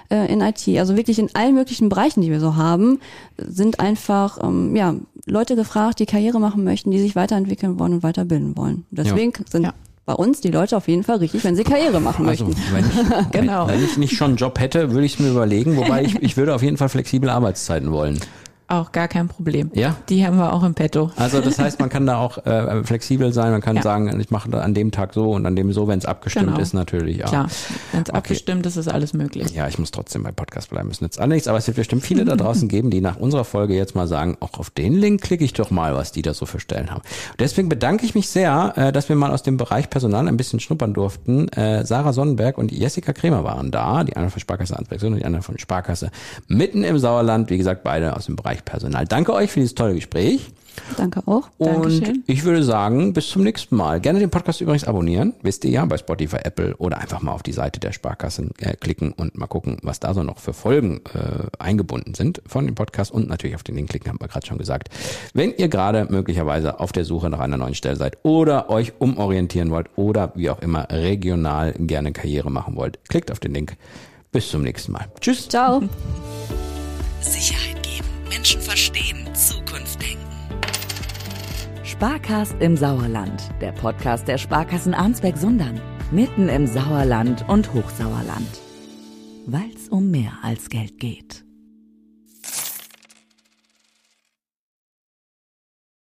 äh, 0.10 0.26
in 0.32 0.42
IT. 0.42 0.68
Also 0.80 0.98
wirklich 0.98 1.20
in 1.20 1.30
allen 1.36 1.56
möglichen 1.56 1.88
Bereichen, 1.90 2.22
die 2.22 2.30
wir 2.32 2.40
so 2.42 2.56
haben, 2.56 3.00
sind 3.38 3.80
einfach 3.80 4.40
ähm, 4.44 4.76
ja 4.76 4.96
Leute 5.26 5.56
gefragt, 5.56 6.00
die 6.00 6.06
Karriere 6.06 6.40
machen 6.40 6.64
möchten, 6.64 6.92
die 6.92 7.00
sich 7.00 7.16
weiterentwickeln 7.16 7.80
wollen 7.80 7.94
und 7.94 8.04
weiterbilden 8.04 8.58
wollen. 8.58 8.86
Deswegen 8.92 9.32
sind 9.50 9.64
Ja. 9.64 9.74
Bei 10.10 10.16
uns 10.16 10.42
die 10.42 10.50
Leute 10.50 10.76
auf 10.76 10.88
jeden 10.88 11.04
Fall 11.04 11.18
richtig, 11.18 11.44
wenn 11.44 11.56
sie 11.56 11.64
Karriere 11.64 12.00
machen 12.00 12.28
Also, 12.28 12.46
möchten. 12.46 12.60
wenn 12.74 12.84
ich, 12.84 13.32
Genau. 13.32 13.68
wenn, 13.68 13.76
wenn 13.76 13.86
ich 13.86 13.96
nicht 13.98 14.16
schon 14.18 14.30
einen 14.30 14.38
Job 14.38 14.60
hätte, 14.60 14.90
würde 14.92 15.06
ich 15.06 15.14
es 15.14 15.20
mir 15.20 15.30
überlegen, 15.30 15.78
wobei 15.78 16.02
ich, 16.04 16.16
ich 16.24 16.36
würde 16.36 16.56
auf 16.56 16.64
jeden 16.64 16.78
Fall 16.78 16.90
flexible 16.90 17.30
Arbeitszeiten 17.30 17.92
wollen. 17.92 18.20
Auch 18.70 18.92
gar 18.92 19.08
kein 19.08 19.28
Problem. 19.28 19.72
Ja? 19.74 19.96
Die 20.10 20.26
haben 20.26 20.38
wir 20.38 20.54
auch 20.54 20.64
im 20.64 20.76
Petto. 20.76 21.12
Also 21.16 21.42
das 21.42 21.58
heißt, 21.58 21.80
man 21.80 21.90
kann 21.90 22.06
da 22.06 22.18
auch 22.18 22.38
äh, 22.46 22.84
flexibel 22.84 23.34
sein, 23.34 23.52
man 23.52 23.62
kann 23.62 23.76
Ja. 23.78 23.82
sagen, 23.82 24.20
ich 24.20 24.30
mache 24.30 24.50
da 24.50 24.60
an 24.62 24.74
dem 24.76 24.92
Tag 24.92 25.14
so 25.16 25.32
und 25.32 25.46
an 25.48 25.56
dem 25.56 25.74
so, 25.74 25.88
wenn 25.88 25.98
es 25.98 26.06
abgestimmt 26.06 26.48
Genau. 26.48 26.60
ist 26.60 26.74
natürlich. 26.74 27.18
Ja. 27.18 27.26
Klar, 27.26 27.48
wenn 27.92 28.04
es 28.04 28.10
Okay. 28.10 28.18
abgestimmt 28.18 28.66
ist, 28.68 28.78
ist 28.78 28.88
alles 28.88 29.14
möglich. 29.14 29.52
Ja, 29.56 29.68
ich 29.68 29.80
muss 29.80 29.90
trotzdem 29.92 30.22
bei 30.24 30.32
Podcast 30.32 30.70
bleiben, 30.70 30.90
es 30.92 31.02
nützt 31.02 31.20
auch 31.20 31.26
nichts, 31.26 31.48
aber 31.48 31.58
es 31.58 31.66
wird 31.68 31.78
bestimmt 31.78 32.04
viele 32.04 32.26
da 32.26 32.36
draußen 32.36 32.68
geben, 32.70 32.92
die 32.92 33.02
nach 33.02 33.18
unserer 33.18 33.44
Folge 33.44 33.74
jetzt 33.76 33.96
mal 33.96 34.08
sagen, 34.08 34.38
auch 34.40 34.60
auf 34.60 34.70
den 34.70 34.94
Link 34.94 35.22
klicke 35.22 35.44
ich 35.44 35.54
doch 35.54 35.72
mal, 35.72 35.96
was 35.96 36.12
die 36.12 36.22
da 36.22 36.36
so 36.36 36.46
für 36.46 36.60
Stellen 36.60 36.92
haben. 36.92 37.02
Deswegen 37.40 37.70
bedanke 37.70 38.06
ich 38.06 38.14
mich 38.14 38.30
sehr, 38.30 38.74
äh, 38.76 38.92
dass 38.92 39.10
wir 39.10 39.16
mal 39.16 39.32
aus 39.32 39.42
dem 39.42 39.58
Bereich 39.58 39.90
Personal 39.90 40.28
ein 40.28 40.38
bisschen 40.38 40.60
schnuppern 40.60 40.94
durften. 40.94 41.48
Äh, 41.50 41.86
Sarah 41.86 42.14
Sonnenberg 42.14 42.58
und 42.60 42.72
Jessica 42.72 43.14
Kremer 43.14 43.44
waren 43.44 43.72
da, 43.72 44.04
die 44.04 44.16
eine 44.16 44.30
von 44.30 44.40
Sparkasse 44.40 44.78
Ansberg 44.78 45.02
und 45.04 45.16
die 45.16 45.26
andere 45.26 45.42
von 45.42 45.58
Sparkasse 45.58 46.12
mitten 46.48 46.84
im 46.84 47.00
Sauerland, 47.00 47.50
wie 47.50 47.58
gesagt, 47.58 47.84
beide 47.84 48.16
aus 48.16 48.26
dem 48.28 48.36
Bereich 48.36 48.59
Personal. 48.66 49.06
Danke 49.06 49.34
euch 49.34 49.52
für 49.52 49.60
dieses 49.60 49.76
tolle 49.76 49.96
Gespräch. 49.96 50.52
Danke 50.98 51.22
auch. 51.26 51.50
Und 51.58 51.68
Dankeschön. 51.68 52.24
ich 52.28 52.44
würde 52.44 52.64
sagen, 52.64 53.14
bis 53.14 53.30
zum 53.30 53.44
nächsten 53.44 53.76
Mal. 53.76 54.00
Gerne 54.00 54.20
den 54.20 54.30
Podcast 54.30 54.62
übrigens 54.62 54.84
abonnieren, 54.84 55.34
wisst 55.42 55.66
ihr 55.66 55.72
ja, 55.72 55.86
bei 55.86 55.98
Spotify, 55.98 56.38
Apple 56.38 56.76
oder 56.78 57.00
einfach 57.00 57.22
mal 57.22 57.32
auf 57.32 57.44
die 57.44 57.52
Seite 57.52 57.80
der 57.80 57.92
Sparkassen 57.92 58.52
äh, 58.60 58.76
klicken 58.76 59.14
und 59.14 59.38
mal 59.38 59.48
gucken, 59.48 59.78
was 59.84 60.00
da 60.00 60.14
so 60.14 60.24
noch 60.24 60.40
für 60.40 60.54
Folgen 60.54 61.02
äh, 61.14 61.48
eingebunden 61.58 62.14
sind 62.14 62.42
von 62.46 62.66
dem 62.66 62.76
Podcast 62.76 63.12
und 63.12 63.28
natürlich 63.28 63.56
auf 63.56 63.64
den 63.64 63.76
Link 63.76 63.90
klicken, 63.90 64.10
haben 64.10 64.20
wir 64.20 64.28
gerade 64.28 64.46
schon 64.46 64.58
gesagt. 64.58 64.90
Wenn 65.34 65.54
ihr 65.56 65.70
gerade 65.70 66.08
möglicherweise 66.10 66.80
auf 66.80 66.92
der 66.92 67.06
Suche 67.06 67.30
nach 67.30 67.40
einer 67.40 67.58
neuen 67.58 67.76
Stelle 67.76 67.96
seid 67.96 68.18
oder 68.24 68.70
euch 68.70 68.94
umorientieren 69.00 69.72
wollt 69.72 69.88
oder 69.96 70.32
wie 70.36 70.50
auch 70.50 70.62
immer 70.62 70.88
regional 70.90 71.74
gerne 71.74 72.12
Karriere 72.12 72.52
machen 72.52 72.76
wollt, 72.76 73.00
klickt 73.10 73.32
auf 73.32 73.40
den 73.40 73.54
Link. 73.54 73.76
Bis 74.32 74.50
zum 74.50 74.62
nächsten 74.62 74.92
Mal. 74.92 75.08
Tschüss. 75.20 75.50
Ciao. 75.50 75.82
Sicherheit 77.22 77.79
Menschen 78.40 78.62
verstehen, 78.62 79.28
Zukunft 79.36 80.02
denken. 80.02 80.24
Sparkast 81.84 82.56
im 82.62 82.78
Sauerland, 82.78 83.50
der 83.60 83.74
Podcast 83.74 84.30
der 84.30 84.38
Sparkassen 84.38 84.94
Arnsberg-Sundern. 84.94 85.82
Mitten 86.10 86.48
im 86.48 86.66
Sauerland 86.66 87.44
und 87.50 87.74
Hochsauerland. 87.74 88.48
Weil's 89.46 89.90
um 89.90 90.10
mehr 90.10 90.32
als 90.42 90.70
Geld 90.70 91.00
geht. 91.00 91.44